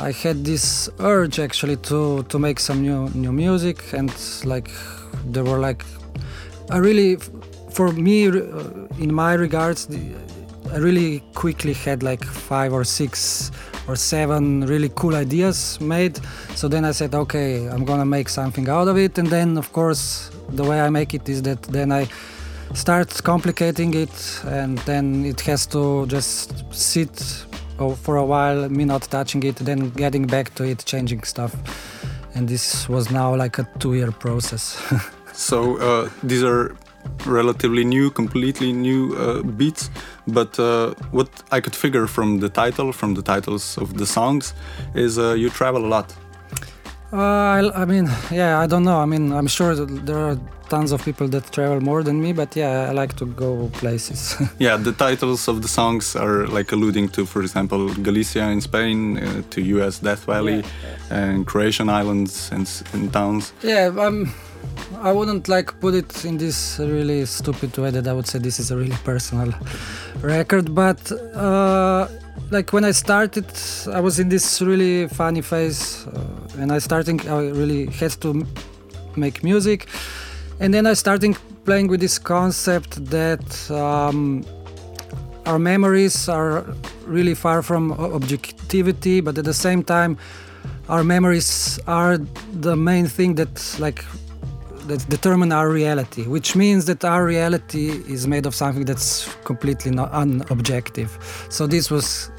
I 0.00 0.12
had 0.12 0.44
this 0.44 0.90
urge 1.00 1.38
actually 1.38 1.76
to 1.88 2.24
to 2.24 2.38
make 2.38 2.60
some 2.60 2.82
new 2.82 3.08
new 3.14 3.32
music, 3.32 3.92
and 3.94 4.12
like 4.44 4.70
there 5.24 5.44
were 5.44 5.58
like, 5.58 5.84
I 6.70 6.76
really, 6.78 7.16
for 7.72 7.92
me, 7.92 8.28
uh, 8.28 8.32
in 8.98 9.12
my 9.12 9.34
regards, 9.34 9.88
I 10.72 10.76
really 10.76 11.22
quickly 11.34 11.72
had 11.72 12.02
like 12.02 12.24
five 12.24 12.72
or 12.72 12.84
six 12.84 13.50
or 13.88 13.96
seven 13.96 14.66
really 14.66 14.90
cool 14.94 15.14
ideas 15.14 15.80
made. 15.80 16.18
So 16.54 16.68
then 16.68 16.84
I 16.84 16.92
said, 16.92 17.14
okay, 17.14 17.68
I'm 17.68 17.84
gonna 17.84 18.04
make 18.04 18.28
something 18.28 18.68
out 18.68 18.88
of 18.88 18.96
it. 18.96 19.18
And 19.18 19.28
then, 19.28 19.58
of 19.58 19.72
course, 19.72 20.30
the 20.50 20.64
way 20.64 20.80
I 20.80 20.90
make 20.90 21.14
it 21.14 21.28
is 21.28 21.42
that 21.42 21.62
then 21.62 21.90
I 21.92 22.08
start 22.74 23.22
complicating 23.22 23.94
it, 23.94 24.40
and 24.46 24.78
then 24.80 25.24
it 25.24 25.40
has 25.42 25.66
to 25.66 26.06
just 26.06 26.64
sit 26.72 27.44
oh, 27.78 27.94
for 27.94 28.16
a 28.16 28.24
while, 28.24 28.68
me 28.68 28.84
not 28.84 29.02
touching 29.02 29.42
it, 29.42 29.56
then 29.56 29.90
getting 29.90 30.26
back 30.26 30.54
to 30.54 30.64
it, 30.64 30.84
changing 30.84 31.22
stuff. 31.24 31.54
And 32.34 32.48
this 32.48 32.88
was 32.88 33.10
now 33.10 33.34
like 33.34 33.58
a 33.58 33.68
two-year 33.78 34.12
process. 34.12 34.80
So 35.32 35.78
uh, 35.78 36.10
these 36.22 36.44
are 36.44 36.76
relatively 37.26 37.84
new, 37.84 38.10
completely 38.10 38.72
new 38.72 39.14
uh, 39.16 39.42
beats. 39.42 39.90
But 40.26 40.58
uh, 40.58 40.94
what 41.10 41.28
I 41.50 41.60
could 41.60 41.74
figure 41.74 42.06
from 42.06 42.40
the 42.40 42.48
title, 42.48 42.92
from 42.92 43.14
the 43.14 43.22
titles 43.22 43.78
of 43.78 43.98
the 43.98 44.06
songs, 44.06 44.54
is 44.94 45.18
uh, 45.18 45.34
you 45.34 45.50
travel 45.50 45.84
a 45.84 45.88
lot. 45.88 46.14
Uh, 47.12 47.16
I, 47.16 47.82
I 47.82 47.84
mean, 47.84 48.08
yeah, 48.30 48.58
I 48.58 48.66
don't 48.66 48.84
know. 48.84 48.98
I 48.98 49.04
mean, 49.04 49.32
I'm 49.32 49.46
sure 49.46 49.74
there 49.74 50.16
are 50.16 50.38
tons 50.70 50.92
of 50.92 51.04
people 51.04 51.28
that 51.28 51.52
travel 51.52 51.78
more 51.82 52.02
than 52.02 52.22
me, 52.22 52.32
but 52.32 52.56
yeah, 52.56 52.88
I 52.88 52.92
like 52.92 53.14
to 53.16 53.26
go 53.26 53.68
places. 53.74 54.36
Yeah, 54.58 54.78
the 54.78 54.92
titles 54.92 55.48
of 55.48 55.60
the 55.60 55.68
songs 55.68 56.16
are 56.16 56.46
like 56.46 56.72
alluding 56.72 57.10
to, 57.10 57.26
for 57.26 57.42
example, 57.42 57.92
Galicia 58.02 58.48
in 58.48 58.60
Spain, 58.62 59.18
uh, 59.18 59.42
to 59.50 59.60
U.S. 59.76 59.98
Death 59.98 60.24
Valley, 60.24 60.64
and 61.10 61.46
Croatian 61.46 61.88
islands 61.90 62.50
and, 62.52 62.66
and 62.94 63.12
towns. 63.12 63.52
yeah, 63.62 63.88
um, 63.98 64.32
I 65.02 65.10
wouldn't 65.10 65.48
like 65.48 65.80
put 65.80 65.94
it 65.94 66.24
in 66.24 66.38
this 66.38 66.78
really 66.78 67.26
stupid 67.26 67.76
way 67.76 67.90
that 67.90 68.06
I 68.06 68.12
would 68.12 68.26
say 68.26 68.38
this 68.38 68.60
is 68.60 68.70
a 68.70 68.76
really 68.76 68.96
personal 69.04 69.52
record, 70.20 70.74
but 70.74 71.10
uh, 71.34 72.06
like 72.50 72.72
when 72.72 72.84
I 72.84 72.92
started, 72.92 73.46
I 73.92 74.00
was 74.00 74.18
in 74.18 74.28
this 74.28 74.62
really 74.62 75.08
funny 75.08 75.40
phase, 75.40 76.06
uh, 76.06 76.60
and 76.60 76.70
I 76.70 76.78
starting, 76.78 77.20
I 77.28 77.48
really 77.48 77.86
had 77.86 78.12
to 78.20 78.46
make 79.16 79.42
music, 79.42 79.88
and 80.60 80.72
then 80.72 80.86
I 80.86 80.94
starting 80.94 81.34
playing 81.64 81.88
with 81.88 82.00
this 82.00 82.18
concept 82.18 83.04
that 83.06 83.70
um, 83.70 84.44
our 85.46 85.58
memories 85.58 86.28
are 86.28 86.64
really 87.06 87.34
far 87.34 87.62
from 87.62 87.92
objectivity, 87.92 89.20
but 89.20 89.36
at 89.38 89.44
the 89.44 89.54
same 89.54 89.82
time, 89.82 90.16
our 90.88 91.02
memories 91.04 91.80
are 91.86 92.18
the 92.52 92.76
main 92.76 93.06
thing 93.06 93.34
that 93.34 93.76
like 93.78 94.04
that 94.88 95.08
determine 95.08 95.52
our 95.52 95.68
reality, 95.68 96.24
which 96.26 96.56
means 96.56 96.84
that 96.86 97.04
our 97.04 97.24
reality 97.24 98.02
is 98.08 98.26
made 98.26 98.46
of 98.46 98.54
something 98.54 98.84
that's 98.84 99.28
completely 99.44 99.90
not 99.90 100.12
unobjective. 100.12 101.10
So 101.50 101.66
this 101.66 101.90
was, 101.90 102.30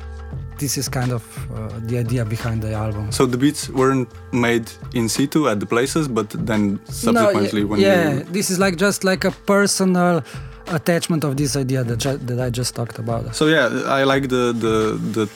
this 0.59 0.77
is 0.77 0.89
kind 0.89 1.11
of 1.11 1.23
uh, 1.51 1.79
the 1.83 1.99
idea 1.99 2.25
behind 2.25 2.61
the 2.61 2.73
album. 2.73 3.11
So 3.11 3.25
the 3.25 3.37
beats 3.37 3.69
weren't 3.69 4.09
made 4.31 4.71
in 4.93 5.09
situ 5.09 5.47
at 5.47 5.59
the 5.59 5.65
places, 5.65 6.07
but 6.07 6.29
then 6.29 6.79
subsequently 6.85 7.61
no, 7.61 7.67
when 7.67 7.79
yeah, 7.79 8.11
you 8.11 8.17
yeah, 8.17 8.23
this 8.31 8.49
is 8.49 8.59
like 8.59 8.77
just 8.77 9.03
like 9.03 9.23
a 9.25 9.31
personal 9.31 10.23
attachment 10.67 11.23
of 11.23 11.35
this 11.35 11.55
idea 11.55 11.83
that 11.83 11.97
ju- 11.97 12.17
that 12.17 12.39
I 12.39 12.49
just 12.49 12.75
talked 12.75 12.99
about. 12.99 13.35
So 13.35 13.47
yeah, 13.47 13.67
I 13.85 14.03
like 14.03 14.29
the 14.29 14.53
the 14.53 14.97
the 15.15 15.29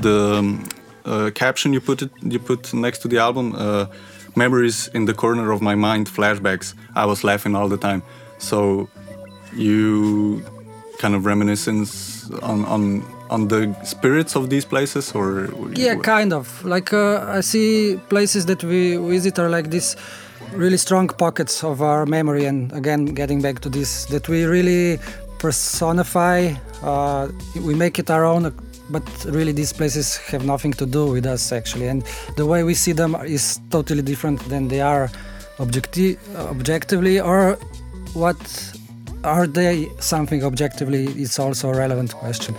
the 0.00 0.38
um, 0.38 0.68
uh, 1.04 1.30
caption 1.34 1.72
you 1.72 1.80
put 1.80 2.02
it 2.02 2.10
you 2.22 2.38
put 2.38 2.72
next 2.72 2.98
to 3.02 3.08
the 3.08 3.18
album. 3.18 3.54
Uh, 3.54 3.86
Memories 4.44 4.90
in 4.94 5.06
the 5.06 5.14
corner 5.14 5.50
of 5.50 5.60
my 5.60 5.74
mind, 5.74 6.06
flashbacks. 6.18 6.74
I 6.94 7.04
was 7.06 7.24
laughing 7.24 7.56
all 7.58 7.68
the 7.68 7.80
time. 7.88 8.02
So 8.38 8.88
you 9.66 10.42
kind 10.98 11.14
of 11.14 11.26
reminiscence 11.26 12.30
on 12.50 12.64
on 12.74 13.02
on 13.30 13.48
the 13.48 13.74
spirits 13.84 14.36
of 14.36 14.48
these 14.48 14.64
places, 14.64 15.12
or 15.14 15.48
Yeah, 15.74 15.96
kind 15.96 16.32
of. 16.32 16.64
Like 16.64 16.92
uh, 16.92 17.38
I 17.38 17.40
see 17.42 17.98
places 18.08 18.46
that 18.46 18.62
we 18.64 18.96
visit 18.96 19.38
are 19.38 19.50
like 19.56 19.70
this 19.70 19.96
really 20.52 20.78
strong 20.78 21.08
pockets 21.08 21.64
of 21.64 21.82
our 21.82 22.06
memory, 22.06 22.44
and 22.46 22.72
again, 22.72 23.06
getting 23.06 23.42
back 23.42 23.60
to 23.60 23.68
this, 23.68 24.06
that 24.06 24.28
we 24.28 24.44
really 24.44 24.98
personify. 25.38 26.54
Uh, 26.82 27.28
we 27.66 27.74
make 27.74 27.98
it 27.98 28.10
our 28.10 28.24
own, 28.24 28.52
but 28.90 29.02
really 29.26 29.52
these 29.52 29.72
places 29.72 30.16
have 30.16 30.44
nothing 30.44 30.72
to 30.74 30.86
do 30.86 31.06
with 31.06 31.26
us 31.26 31.52
actually, 31.52 31.88
and 31.88 32.02
the 32.36 32.46
way 32.46 32.62
we 32.62 32.74
see 32.74 32.92
them 32.92 33.14
is 33.24 33.60
totally 33.70 34.02
different 34.02 34.40
than 34.48 34.68
they 34.68 34.80
are 34.80 35.10
objecti- 35.58 36.18
objectively, 36.36 37.20
or 37.20 37.58
what 38.14 38.38
are 39.24 39.46
they 39.46 39.88
something 39.98 40.44
objectively? 40.44 41.06
It's 41.06 41.38
also 41.38 41.70
a 41.70 41.76
relevant 41.76 42.14
question. 42.14 42.54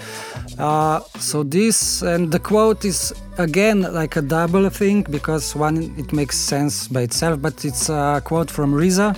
Uh, 0.57 0.99
so 1.17 1.43
this 1.43 2.01
and 2.01 2.31
the 2.31 2.39
quote 2.39 2.83
is 2.83 3.13
again 3.37 3.81
like 3.93 4.17
a 4.17 4.21
double 4.21 4.69
thing 4.69 5.03
because 5.09 5.55
one 5.55 5.95
it 5.97 6.11
makes 6.11 6.37
sense 6.37 6.89
by 6.89 7.03
itself 7.03 7.41
but 7.41 7.63
it's 7.63 7.87
a 7.87 8.21
quote 8.25 8.51
from 8.51 8.73
RZA 8.73 9.17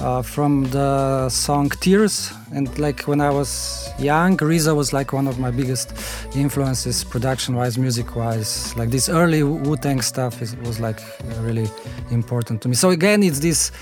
uh, 0.00 0.20
from 0.20 0.64
the 0.64 1.30
song 1.30 1.70
tears 1.80 2.30
and 2.56 2.78
like 2.78 3.02
when 3.10 3.20
i 3.20 3.30
was 3.30 3.50
young 3.98 4.36
RZA 4.36 4.74
was 4.74 4.92
like 4.92 5.12
one 5.12 5.26
of 5.28 5.38
my 5.38 5.50
biggest 5.50 5.92
influences 6.34 7.04
production 7.04 7.54
wise 7.54 7.76
music 7.78 8.16
wise 8.16 8.76
like 8.76 8.90
this 8.90 9.08
early 9.08 9.42
wu-tang 9.42 10.00
stuff 10.00 10.42
is, 10.42 10.56
was 10.68 10.80
like 10.80 11.00
really 11.40 11.68
important 12.10 12.60
to 12.62 12.68
me. 12.68 12.74
So 12.74 12.90
again 12.90 13.22
it's 13.22 13.40
this 13.40 13.72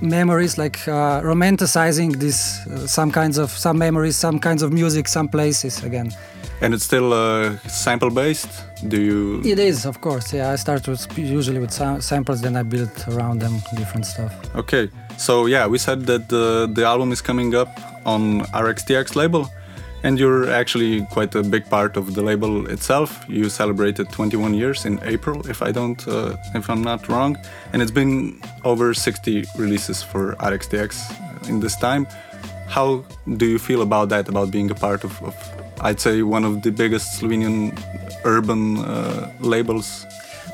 memories 0.00 0.58
like 0.58 0.76
uh, 0.88 1.20
romanticizing 1.22 2.18
this 2.18 2.66
uh, 2.66 2.86
some 2.86 3.10
kinds 3.10 3.36
of 3.38 3.50
some 3.50 3.78
memories 3.78 4.16
some 4.16 4.38
kinds 4.38 4.62
of 4.62 4.72
music 4.72 5.08
some 5.08 5.28
places 5.28 5.82
again. 5.84 6.10
And 6.60 6.74
it's 6.74 6.84
still 6.84 7.12
uh, 7.12 7.56
sample 7.68 8.10
based. 8.10 8.50
Do 8.88 9.00
you? 9.00 9.42
it 9.44 9.58
is 9.58 9.86
of 9.86 10.00
course. 10.00 10.32
Yeah 10.32 10.52
i 10.52 10.56
start 10.56 10.86
with 10.88 11.18
usually 11.18 11.60
with 11.60 11.72
sam- 11.72 12.00
samples 12.00 12.40
then 12.40 12.56
i 12.56 12.62
build 12.62 12.90
around 13.08 13.40
them 13.40 13.54
different 13.76 14.06
stuff. 14.06 14.32
Okay, 14.54 14.90
so 15.18 15.46
yeah, 15.46 15.66
we 15.66 15.78
said 15.78 16.06
that 16.06 16.28
the 16.28 16.70
the 16.72 16.84
album 16.84 17.12
is 17.12 17.20
coming 17.20 17.54
up 17.54 17.68
on 18.04 18.42
rx:tx 18.54 19.16
label, 19.16 19.50
and 20.04 20.18
you're 20.18 20.48
actually 20.50 21.04
quite 21.12 21.34
a 21.34 21.42
big 21.42 21.68
part 21.68 21.96
of 21.96 22.14
the 22.14 22.22
label 22.22 22.70
itself. 22.70 23.24
You 23.28 23.48
celebrated 23.48 24.10
21 24.12 24.54
years 24.54 24.86
in 24.86 25.00
April, 25.02 25.46
if 25.50 25.60
I 25.60 25.72
don't, 25.72 26.00
uh, 26.06 26.36
if 26.54 26.70
I'm 26.70 26.82
not 26.82 27.08
wrong, 27.08 27.36
and 27.72 27.82
it's 27.82 27.90
been 27.90 28.40
over 28.64 28.94
60 28.94 29.44
releases 29.56 30.02
for 30.02 30.36
rx:tx 30.40 30.90
in 31.48 31.60
this 31.60 31.76
time. 31.76 32.06
How 32.68 33.04
do 33.36 33.46
you 33.46 33.58
feel 33.58 33.82
about 33.82 34.08
that? 34.10 34.28
About 34.28 34.50
being 34.50 34.70
a 34.70 34.74
part 34.74 35.04
of, 35.04 35.12
of 35.22 35.34
I'd 35.80 36.00
say, 36.00 36.22
one 36.22 36.44
of 36.44 36.62
the 36.62 36.70
biggest 36.70 37.20
Slovenian 37.20 37.72
urban 38.24 38.78
uh, 38.78 39.30
labels 39.40 40.06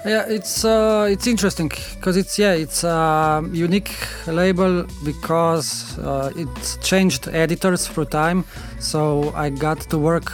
yeah 0.04 0.24
it's 0.28 0.64
uh, 0.64 1.06
it's 1.10 1.26
interesting 1.26 1.68
because 1.96 2.16
it's 2.16 2.38
yeah 2.38 2.52
it's 2.52 2.84
a 2.84 3.42
unique 3.52 3.92
label 4.26 4.84
because 5.04 5.98
uh, 5.98 6.30
it's 6.36 6.76
changed 6.78 7.28
editors 7.28 7.86
through 7.88 8.04
time. 8.06 8.44
So 8.78 9.32
i 9.34 9.48
got 9.50 9.80
to 9.90 9.98
work 9.98 10.32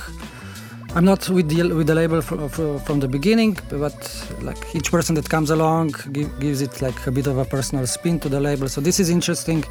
i'm 0.97 1.05
not 1.05 1.29
with 1.29 1.49
the 1.49 1.63
with 1.73 1.87
the 1.87 1.95
label 1.95 2.21
fr- 2.21 2.49
fr- 2.49 2.79
from 2.79 2.99
the 2.99 3.07
beginning 3.07 3.57
but 3.69 3.95
like 4.43 4.59
each 4.75 4.91
person 4.91 5.15
that 5.15 5.29
comes 5.29 5.51
along 5.51 5.93
gi- 6.11 6.29
gives 6.41 6.61
it 6.61 6.83
like 6.83 7.07
a 7.07 7.13
bit 7.13 7.29
of 7.29 7.39
a 7.39 7.45
personal 7.45 7.87
spin 7.87 8.19
to 8.19 8.29
the 8.29 8.41
label. 8.41 8.69
So 8.69 8.81
this 8.81 8.99
is 8.99 9.09
interesting. 9.09 9.63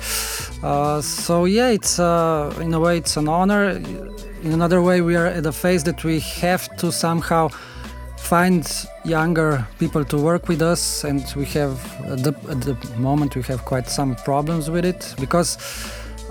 Uh, 0.63 1.01
so 1.01 1.43
yeah 1.45 1.69
it's 1.77 1.99
uh, 1.99 2.53
in 2.61 2.73
a 2.73 2.79
way 2.79 2.97
it's 2.97 3.17
an 3.17 3.27
honor. 3.27 3.63
In 4.43 4.53
another 4.53 4.81
way 4.81 5.01
we 5.01 5.17
are 5.17 5.25
at 5.25 5.45
a 5.45 5.51
phase 5.51 5.83
that 5.83 6.05
we 6.05 6.21
have 6.41 6.63
to 6.77 6.89
somehow 6.91 7.49
find 8.29 8.85
younger 9.05 9.65
people 9.79 10.05
to 10.05 10.15
work 10.15 10.47
with 10.47 10.61
us 10.61 11.03
and 11.03 11.33
we 11.35 11.45
have 11.45 11.73
at 12.13 12.23
the, 12.23 12.33
at 12.47 12.61
the 12.61 12.75
moment 12.97 13.35
we 13.35 13.41
have 13.41 13.65
quite 13.65 13.87
some 13.87 14.15
problems 14.17 14.69
with 14.69 14.85
it 14.85 15.15
because 15.19 15.57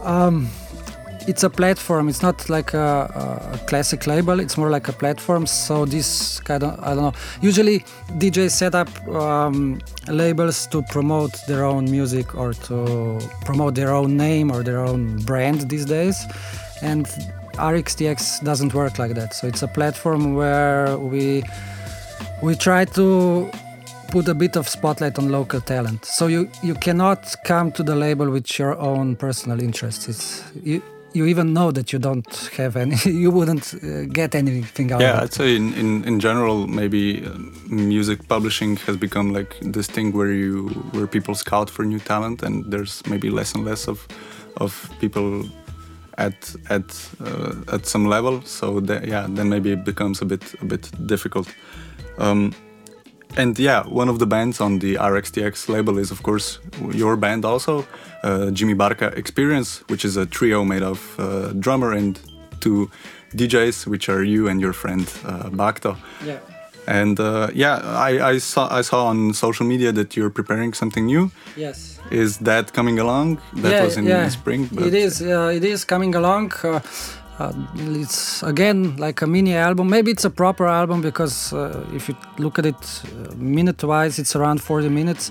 um, 0.04 0.48
it's 1.26 1.42
a 1.42 1.50
platform. 1.50 2.08
It's 2.08 2.22
not 2.22 2.48
like 2.48 2.72
a, 2.72 3.50
a 3.52 3.58
classic 3.66 4.06
label. 4.06 4.38
It's 4.38 4.56
more 4.56 4.70
like 4.70 4.86
a 4.86 4.92
platform. 4.92 5.44
So 5.46 5.84
this 5.84 6.38
kind 6.40 6.62
of 6.62 6.78
i 6.80 6.94
don't 6.94 7.02
know. 7.02 7.12
Usually 7.42 7.80
djs 8.20 8.52
set 8.52 8.74
up 8.76 8.90
um, 9.08 9.80
labels 10.06 10.68
to 10.68 10.82
promote 10.82 11.32
their 11.48 11.64
own 11.64 11.90
music 11.90 12.36
or 12.36 12.52
to 12.68 13.18
promote 13.44 13.74
their 13.74 13.92
own 13.92 14.16
name 14.16 14.52
or 14.52 14.62
their 14.62 14.78
own 14.78 15.16
brand 15.24 15.68
these 15.68 15.84
days. 15.84 16.16
And 16.80 17.06
rx:tx 17.58 18.38
doesn't 18.44 18.72
work 18.72 19.00
like 19.00 19.14
that. 19.14 19.34
So 19.34 19.48
it's 19.48 19.62
a 19.62 19.68
platform 19.68 20.34
where 20.34 20.96
we 20.96 21.42
we 22.42 22.54
try 22.54 22.84
to 22.84 23.50
put 24.10 24.28
a 24.28 24.34
bit 24.34 24.56
of 24.56 24.68
spotlight 24.68 25.18
on 25.18 25.28
local 25.30 25.60
talent. 25.60 26.04
So 26.04 26.26
you 26.28 26.48
you 26.62 26.74
cannot 26.74 27.34
come 27.44 27.72
to 27.72 27.82
the 27.82 27.94
label 27.94 28.30
with 28.30 28.58
your 28.58 28.78
own 28.78 29.16
personal 29.16 29.60
interests. 29.60 30.08
It's 30.08 30.42
you 30.62 30.82
you 31.14 31.26
even 31.26 31.52
know 31.52 31.70
that 31.72 31.92
you 31.92 31.98
don't 31.98 32.50
have 32.56 32.76
any. 32.76 32.96
You 33.06 33.30
wouldn't 33.30 33.74
uh, 33.74 34.04
get 34.12 34.34
anything 34.34 34.92
out 34.92 35.00
Yeah, 35.00 35.16
of 35.16 35.22
I'd 35.24 35.32
say 35.32 35.56
in, 35.56 35.72
in, 35.74 36.04
in 36.04 36.20
general, 36.20 36.66
maybe 36.66 37.24
uh, 37.26 37.30
music 37.68 38.28
publishing 38.28 38.76
has 38.86 38.96
become 38.96 39.32
like 39.32 39.56
this 39.72 39.86
thing 39.86 40.12
where 40.12 40.32
you 40.32 40.68
where 40.92 41.06
people 41.06 41.34
scout 41.34 41.70
for 41.70 41.84
new 41.84 41.98
talent, 41.98 42.42
and 42.42 42.64
there's 42.70 43.02
maybe 43.06 43.30
less 43.30 43.54
and 43.54 43.64
less 43.64 43.88
of 43.88 44.06
of 44.56 44.90
people 45.00 45.44
at 46.18 46.54
at 46.68 47.08
uh, 47.20 47.74
at 47.74 47.86
some 47.86 48.08
level. 48.08 48.42
So 48.44 48.80
that, 48.80 49.06
yeah, 49.06 49.26
then 49.28 49.48
maybe 49.48 49.72
it 49.72 49.84
becomes 49.84 50.22
a 50.22 50.24
bit 50.24 50.54
a 50.60 50.64
bit 50.64 50.90
difficult. 51.06 51.48
Um, 52.18 52.54
and 53.36 53.58
yeah, 53.58 53.86
one 53.86 54.08
of 54.08 54.18
the 54.18 54.26
bands 54.26 54.60
on 54.60 54.78
the 54.78 54.96
rx:tx 54.96 55.68
label 55.68 55.98
is, 55.98 56.10
of 56.10 56.22
course, 56.22 56.58
your 56.92 57.16
band 57.16 57.44
also, 57.44 57.86
uh, 58.24 58.50
Jimmy 58.50 58.74
Barca 58.74 59.06
Experience, 59.16 59.82
which 59.88 60.04
is 60.04 60.16
a 60.16 60.26
trio 60.26 60.64
made 60.64 60.82
of 60.82 60.98
uh, 61.18 61.52
drummer 61.52 61.92
and 61.92 62.18
two 62.60 62.90
DJs, 63.34 63.86
which 63.86 64.08
are 64.08 64.24
you 64.24 64.48
and 64.48 64.60
your 64.60 64.72
friend 64.72 65.02
uh, 65.24 65.50
Bakto. 65.50 65.96
Yeah. 66.24 66.38
And 66.86 67.20
uh, 67.20 67.48
yeah, 67.54 67.76
I, 67.84 68.30
I 68.30 68.38
saw 68.38 68.66
I 68.70 68.80
saw 68.80 69.06
on 69.06 69.34
social 69.34 69.66
media 69.66 69.92
that 69.92 70.16
you're 70.16 70.30
preparing 70.30 70.72
something 70.72 71.04
new. 71.04 71.30
Yes. 71.54 72.00
Is 72.10 72.38
that 72.38 72.72
coming 72.72 72.98
along? 72.98 73.38
That 73.56 73.72
yeah, 73.72 73.84
was 73.84 73.98
in 73.98 74.06
yeah. 74.06 74.30
spring. 74.30 74.70
It 74.72 74.94
is. 74.94 75.20
Uh, 75.20 75.52
it 75.54 75.64
is 75.64 75.84
coming 75.84 76.14
along. 76.14 76.52
Uh, 76.64 76.80
Uh, 77.38 77.52
it's 77.76 78.42
again 78.42 78.96
like 78.96 79.22
a 79.22 79.26
mini 79.26 79.54
album. 79.54 79.88
Maybe 79.88 80.10
it's 80.10 80.24
a 80.24 80.30
proper 80.30 80.66
album 80.66 81.00
because 81.00 81.52
uh, 81.52 81.86
if 81.94 82.08
you 82.08 82.16
look 82.38 82.58
at 82.58 82.66
it 82.66 82.74
uh, 82.74 83.34
minute 83.36 83.82
wise, 83.84 84.18
it's 84.18 84.34
around 84.34 84.60
40 84.60 84.88
minutes, 84.88 85.30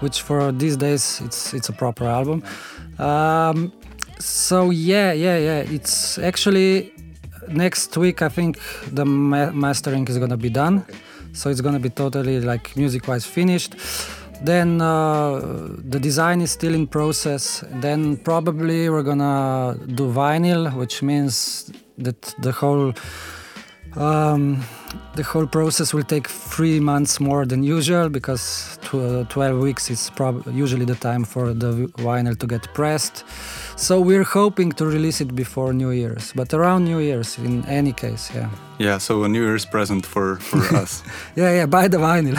which 0.00 0.22
for 0.22 0.52
these 0.52 0.76
days 0.76 1.20
it's 1.24 1.52
it's 1.54 1.68
a 1.68 1.72
proper 1.72 2.04
album. 2.04 2.44
Um, 2.98 3.72
so 4.20 4.70
yeah, 4.70 5.12
yeah, 5.12 5.38
yeah. 5.38 5.74
It's 5.76 6.18
actually 6.18 6.92
next 7.48 7.96
week. 7.96 8.22
I 8.22 8.28
think 8.28 8.58
the 8.92 9.04
ma- 9.04 9.50
mastering 9.50 10.06
is 10.06 10.18
gonna 10.18 10.36
be 10.36 10.50
done, 10.50 10.84
so 11.32 11.50
it's 11.50 11.60
gonna 11.60 11.80
be 11.80 11.90
totally 11.90 12.40
like 12.40 12.76
music 12.76 13.08
wise 13.08 13.26
finished. 13.26 13.74
Then 14.42 14.80
uh, 14.80 15.40
the 15.78 15.98
design 15.98 16.40
is 16.40 16.50
still 16.52 16.74
in 16.74 16.86
process. 16.86 17.64
Then 17.80 18.16
probably 18.18 18.88
we're 18.88 19.02
gonna 19.02 19.76
do 19.86 20.12
vinyl, 20.12 20.72
which 20.76 21.02
means 21.02 21.72
that 21.98 22.34
the 22.38 22.52
whole 22.52 22.92
um, 23.96 24.62
the 25.16 25.22
whole 25.22 25.46
process 25.46 25.92
will 25.92 26.04
take 26.04 26.28
three 26.28 26.78
months 26.78 27.18
more 27.20 27.44
than 27.46 27.62
usual 27.64 28.08
because 28.08 28.78
tw- 28.82 28.94
uh, 28.94 29.24
12 29.24 29.58
weeks 29.58 29.90
is 29.90 30.10
prob- 30.10 30.46
usually 30.52 30.84
the 30.84 30.94
time 30.94 31.24
for 31.24 31.52
the 31.54 31.88
vinyl 31.96 32.38
to 32.38 32.46
get 32.46 32.62
pressed. 32.74 33.24
So 33.76 34.00
we're 34.00 34.24
hoping 34.24 34.72
to 34.72 34.84
release 34.86 35.20
it 35.20 35.34
before 35.34 35.72
New 35.72 35.90
Year's, 35.90 36.32
but 36.34 36.52
around 36.54 36.84
New 36.84 36.98
Year's 37.00 37.38
in 37.38 37.64
any 37.66 37.92
case, 37.92 38.30
yeah. 38.34 38.50
Yeah, 38.78 38.98
so 38.98 39.24
a 39.24 39.28
New 39.28 39.42
Year's 39.42 39.64
present 39.64 40.06
for, 40.06 40.36
for 40.36 40.58
us. 40.82 41.02
Yeah, 41.34 41.52
yeah, 41.52 41.66
buy 41.66 41.88
the 41.88 41.98
vinyl. 41.98 42.36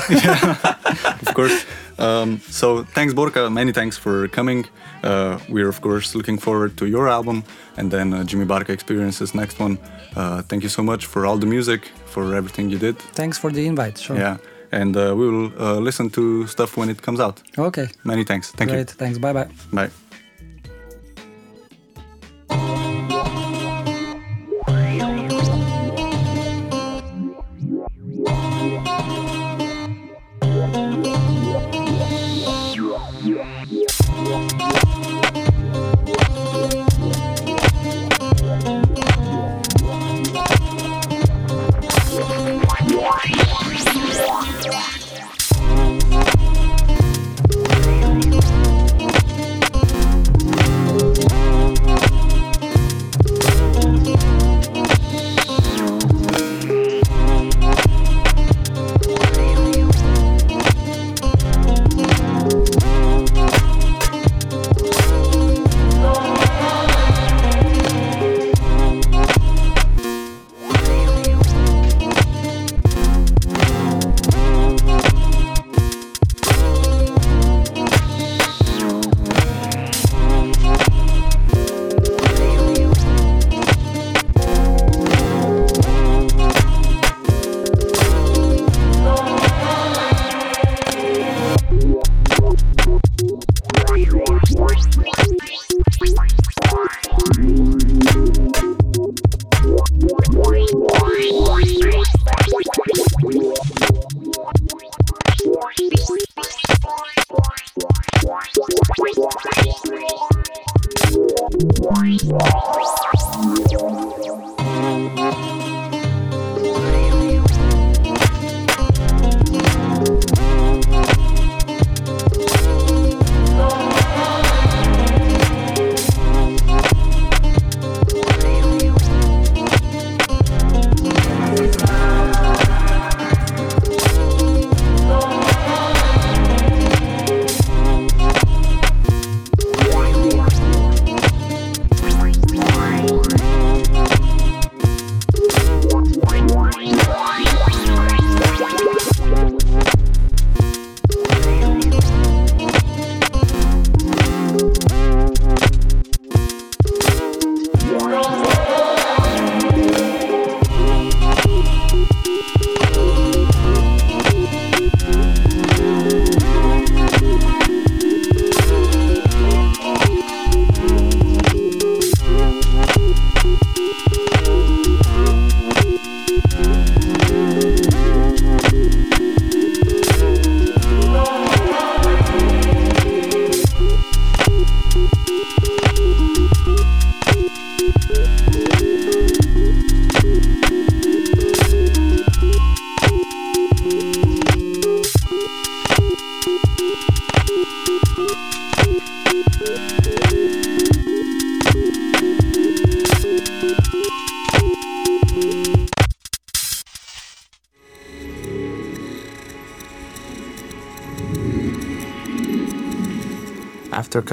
of 1.27 1.33
course. 1.33 1.65
Um, 1.99 2.39
so 2.49 2.83
thanks, 2.95 3.13
Borka. 3.13 3.49
Many 3.51 3.71
thanks 3.73 3.97
for 3.97 4.27
coming. 4.29 4.65
Uh, 5.03 5.37
we're 5.49 5.69
of 5.69 5.81
course 5.81 6.15
looking 6.15 6.37
forward 6.39 6.77
to 6.77 6.85
your 6.85 7.07
album 7.07 7.43
and 7.77 7.91
then 7.91 8.13
uh, 8.13 8.23
Jimmy 8.23 8.45
Barca 8.45 8.71
Experiences 8.71 9.33
next 9.33 9.59
one. 9.59 9.77
Uh, 10.15 10.41
thank 10.41 10.63
you 10.63 10.69
so 10.69 10.83
much 10.83 11.05
for 11.05 11.25
all 11.25 11.37
the 11.37 11.45
music, 11.45 11.81
for 12.05 12.35
everything 12.35 12.69
you 12.69 12.79
did. 12.79 12.97
Thanks 13.15 13.37
for 13.37 13.51
the 13.51 13.65
invite. 13.65 13.97
Sure. 13.97 14.17
Yeah, 14.17 14.37
and 14.71 14.95
uh, 14.95 15.13
we 15.15 15.29
will 15.29 15.51
uh, 15.59 15.79
listen 15.79 16.09
to 16.11 16.47
stuff 16.47 16.77
when 16.77 16.89
it 16.89 17.01
comes 17.01 17.19
out. 17.19 17.41
Okay. 17.57 17.87
Many 18.03 18.23
thanks. 18.23 18.51
Thank 18.51 18.71
Great. 18.71 18.89
Thanks. 18.91 19.17
Bye 19.17 19.33
bye. 19.33 19.45
you. 19.45 19.75
Bye. 19.75 20.08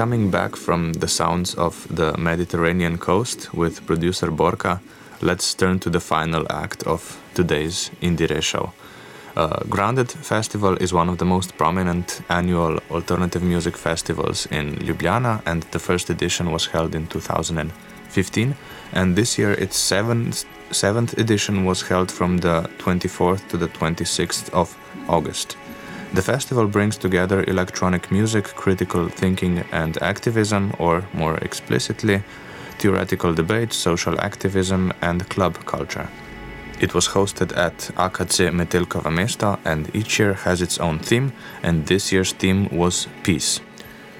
Coming 0.07 0.31
back 0.31 0.55
from 0.55 0.93
the 0.93 1.07
sounds 1.09 1.53
of 1.55 1.85
the 1.93 2.15
Mediterranean 2.17 2.97
coast 2.97 3.53
with 3.53 3.85
producer 3.85 4.31
Borka, 4.31 4.79
let's 5.21 5.53
turn 5.53 5.79
to 5.79 5.89
the 5.89 5.99
final 5.99 6.45
act 6.49 6.83
of 6.83 7.19
today's 7.33 7.91
IndieRE 8.01 8.41
show. 8.41 8.71
Uh, 9.35 9.59
Grounded 9.67 10.09
Festival 10.09 10.77
is 10.77 10.93
one 10.93 11.09
of 11.09 11.17
the 11.17 11.25
most 11.25 11.57
prominent 11.57 12.21
annual 12.29 12.79
alternative 12.89 13.43
music 13.43 13.75
festivals 13.75 14.47
in 14.49 14.77
Ljubljana, 14.77 15.41
and 15.45 15.63
the 15.71 15.79
first 15.79 16.09
edition 16.09 16.53
was 16.53 16.67
held 16.67 16.95
in 16.95 17.07
2015. 17.07 18.55
And 18.93 19.17
this 19.17 19.37
year, 19.37 19.51
its 19.51 19.75
seventh, 19.75 20.45
seventh 20.71 21.17
edition 21.17 21.65
was 21.65 21.81
held 21.81 22.09
from 22.09 22.37
the 22.37 22.69
24th 22.77 23.49
to 23.49 23.57
the 23.57 23.67
26th 23.67 24.53
of 24.53 24.73
August. 25.09 25.57
The 26.13 26.21
festival 26.21 26.67
brings 26.67 26.97
together 26.97 27.43
electronic 27.47 28.11
music, 28.11 28.45
critical 28.45 29.09
thinking, 29.09 29.63
and 29.71 30.01
activism, 30.01 30.73
or 30.79 31.03
more 31.13 31.37
explicitly, 31.37 32.23
theoretical 32.79 33.33
debate, 33.33 33.73
social 33.73 34.19
activism, 34.21 34.93
and 35.01 35.27
club 35.29 35.65
culture. 35.65 36.09
It 36.79 36.93
was 36.93 37.07
hosted 37.09 37.57
at 37.57 37.77
AKC 37.97 38.51
Metelkova 38.51 39.11
Mesto 39.11 39.57
and 39.65 39.93
each 39.95 40.19
year 40.19 40.33
has 40.33 40.61
its 40.61 40.79
own 40.79 40.99
theme, 40.99 41.33
and 41.63 41.85
this 41.87 42.11
year's 42.11 42.33
theme 42.33 42.69
was 42.71 43.07
peace. 43.23 43.59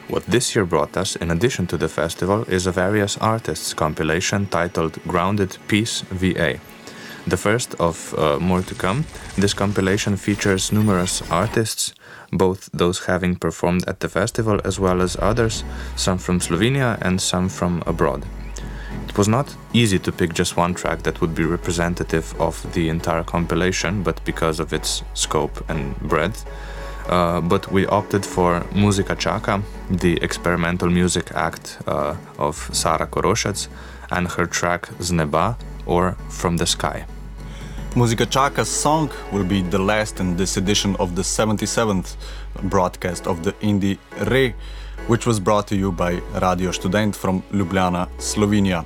What 0.07 0.25
this 0.25 0.55
year 0.55 0.65
brought 0.65 0.97
us, 0.97 1.15
in 1.15 1.31
addition 1.31 1.67
to 1.67 1.77
the 1.77 1.89
festival, 1.89 2.45
is 2.47 2.65
a 2.65 2.71
various 2.71 3.17
artists 3.17 3.73
compilation 3.73 4.47
titled 4.47 4.97
Grounded 5.07 5.57
Peace 5.67 6.01
VA. 6.09 6.59
The 7.27 7.35
first 7.35 7.75
of 7.75 8.13
uh, 8.17 8.39
more 8.39 8.61
to 8.61 8.73
come, 8.73 9.03
this 9.35 9.53
compilation 9.53 10.15
features 10.15 10.71
numerous 10.71 11.21
artists, 11.29 11.93
both 12.31 12.69
those 12.71 13.05
having 13.05 13.35
performed 13.35 13.83
at 13.85 13.99
the 13.99 14.07
festival 14.07 14.61
as 14.63 14.79
well 14.79 15.01
as 15.01 15.17
others, 15.19 15.65
some 15.97 16.19
from 16.19 16.39
Slovenia 16.39 16.97
and 17.01 17.19
some 17.19 17.49
from 17.49 17.83
abroad. 17.85 18.25
It 19.09 19.17
was 19.17 19.27
not 19.27 19.53
easy 19.73 19.99
to 19.99 20.11
pick 20.13 20.33
just 20.33 20.55
one 20.55 20.73
track 20.73 21.03
that 21.03 21.19
would 21.19 21.35
be 21.35 21.43
representative 21.43 22.33
of 22.39 22.65
the 22.73 22.87
entire 22.87 23.25
compilation, 23.25 24.03
but 24.03 24.23
because 24.23 24.61
of 24.61 24.71
its 24.71 25.03
scope 25.13 25.69
and 25.69 25.99
breadth, 25.99 26.45
uh, 27.09 27.41
but 27.41 27.69
we 27.73 27.85
opted 27.87 28.25
for 28.25 28.61
Muzikačaka, 28.71 29.61
the 29.89 30.17
experimental 30.21 30.89
music 30.89 31.31
act 31.35 31.77
uh, 31.87 32.15
of 32.37 32.69
Sara 32.71 33.07
Korošec, 33.07 33.67
and 34.11 34.29
her 34.29 34.45
track 34.45 34.87
z 35.01 35.13
neba 35.13 35.57
or 35.85 36.15
From 36.29 36.57
the 36.57 36.65
Sky. 36.65 37.05
Muzika 37.97 38.29
Čaka's 38.29 38.69
song 38.69 39.09
will 39.31 39.43
be 39.43 39.63
the 39.63 39.79
last 39.79 40.19
in 40.19 40.37
this 40.37 40.55
edition 40.55 40.95
of 40.99 41.15
the 41.15 41.23
77th 41.23 42.15
broadcast 42.69 43.25
of 43.25 43.41
the 43.41 43.53
Indie 43.53 43.97
Re, 44.29 44.53
which 45.07 45.25
was 45.25 45.39
brought 45.39 45.65
to 45.69 45.75
you 45.75 45.91
by 45.91 46.21
Radio 46.39 46.71
Student 46.71 47.15
from 47.15 47.41
Ljubljana, 47.51 48.07
Slovenia. 48.19 48.85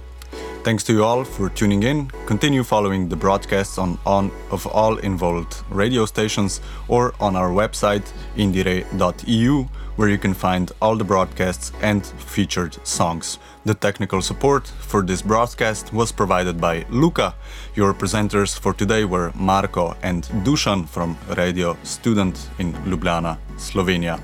Thanks 0.64 0.84
to 0.84 0.94
you 0.94 1.04
all 1.04 1.24
for 1.24 1.50
tuning 1.50 1.82
in. 1.82 2.08
Continue 2.28 2.64
following 2.64 3.10
the 3.10 3.16
broadcasts 3.16 3.80
on, 3.80 3.98
on 4.06 4.32
of 4.52 4.68
all 4.68 4.98
involved 4.98 5.64
radio 5.72 6.06
stations 6.06 6.62
or 6.88 7.16
on 7.20 7.36
our 7.36 7.50
website 7.50 8.06
indire.eu 8.38 9.66
where 9.96 10.10
you 10.10 10.18
can 10.18 10.34
find 10.34 10.72
all 10.82 10.96
the 10.96 11.04
broadcasts 11.04 11.72
and 11.82 12.06
featured 12.06 12.76
songs. 12.86 13.40
The 13.66 13.74
technical 13.74 14.22
support 14.22 14.68
for 14.68 15.02
this 15.02 15.22
broadcast 15.22 15.94
was 15.94 16.12
provided 16.12 16.62
by 16.62 16.86
Luca. 16.90 17.34
Your 17.76 17.94
presenters 17.94 18.58
for 18.58 18.74
today 18.74 19.04
were 19.06 19.32
Marko 19.36 19.96
and 20.04 20.24
Dušan 20.46 20.88
from 20.88 21.18
Radio 21.38 21.74
Študent 21.84 22.38
in 22.60 22.74
Ljubljana, 22.86 23.38
Slovenia. 23.58 24.20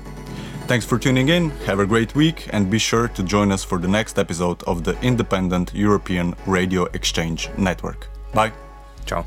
Thanks 0.68 0.84
for 0.84 0.98
tuning 0.98 1.30
in, 1.30 1.48
have 1.64 1.80
a 1.80 1.86
great 1.86 2.14
week, 2.14 2.46
and 2.52 2.70
be 2.70 2.78
sure 2.78 3.08
to 3.08 3.22
join 3.22 3.50
us 3.50 3.64
for 3.64 3.78
the 3.78 3.88
next 3.88 4.18
episode 4.18 4.62
of 4.64 4.84
the 4.84 5.00
Independent 5.00 5.72
European 5.72 6.36
Radio 6.46 6.84
Exchange 6.92 7.48
Network. 7.56 8.06
Bye. 8.34 8.52
Ciao. 9.06 9.24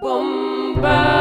Bombay. 0.00 1.19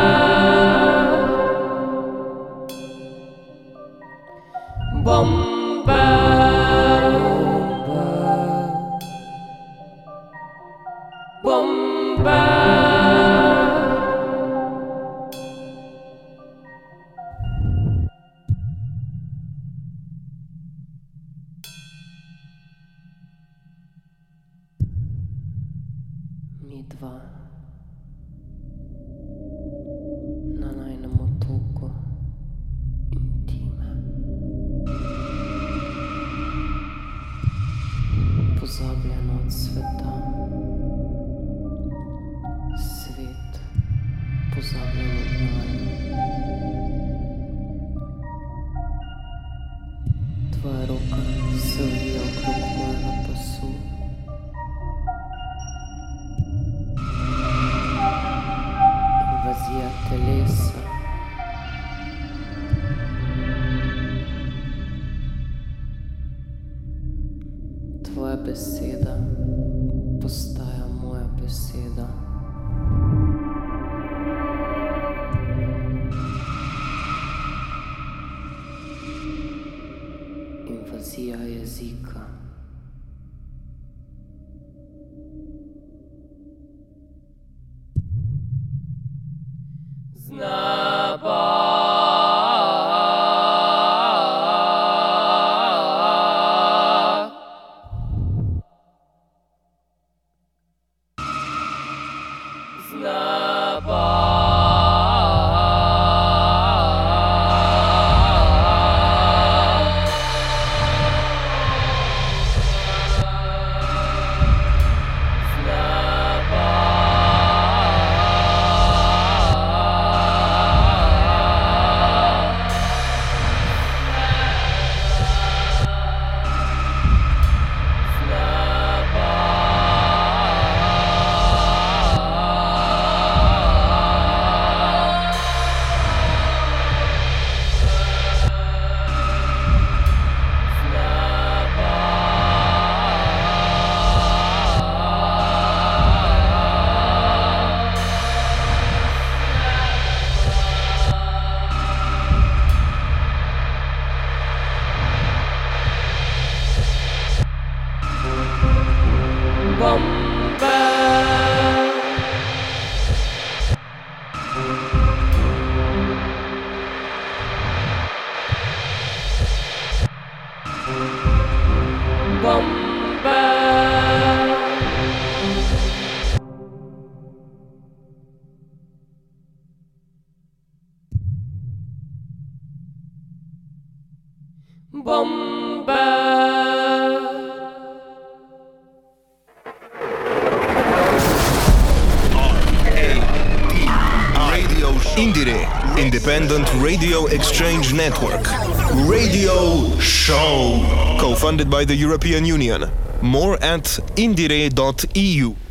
By 201.79 201.85
the 201.85 201.95
European 201.95 202.43
Union. 202.43 202.91
More 203.21 203.55
at 203.63 203.85
indire.eu. 204.17 205.68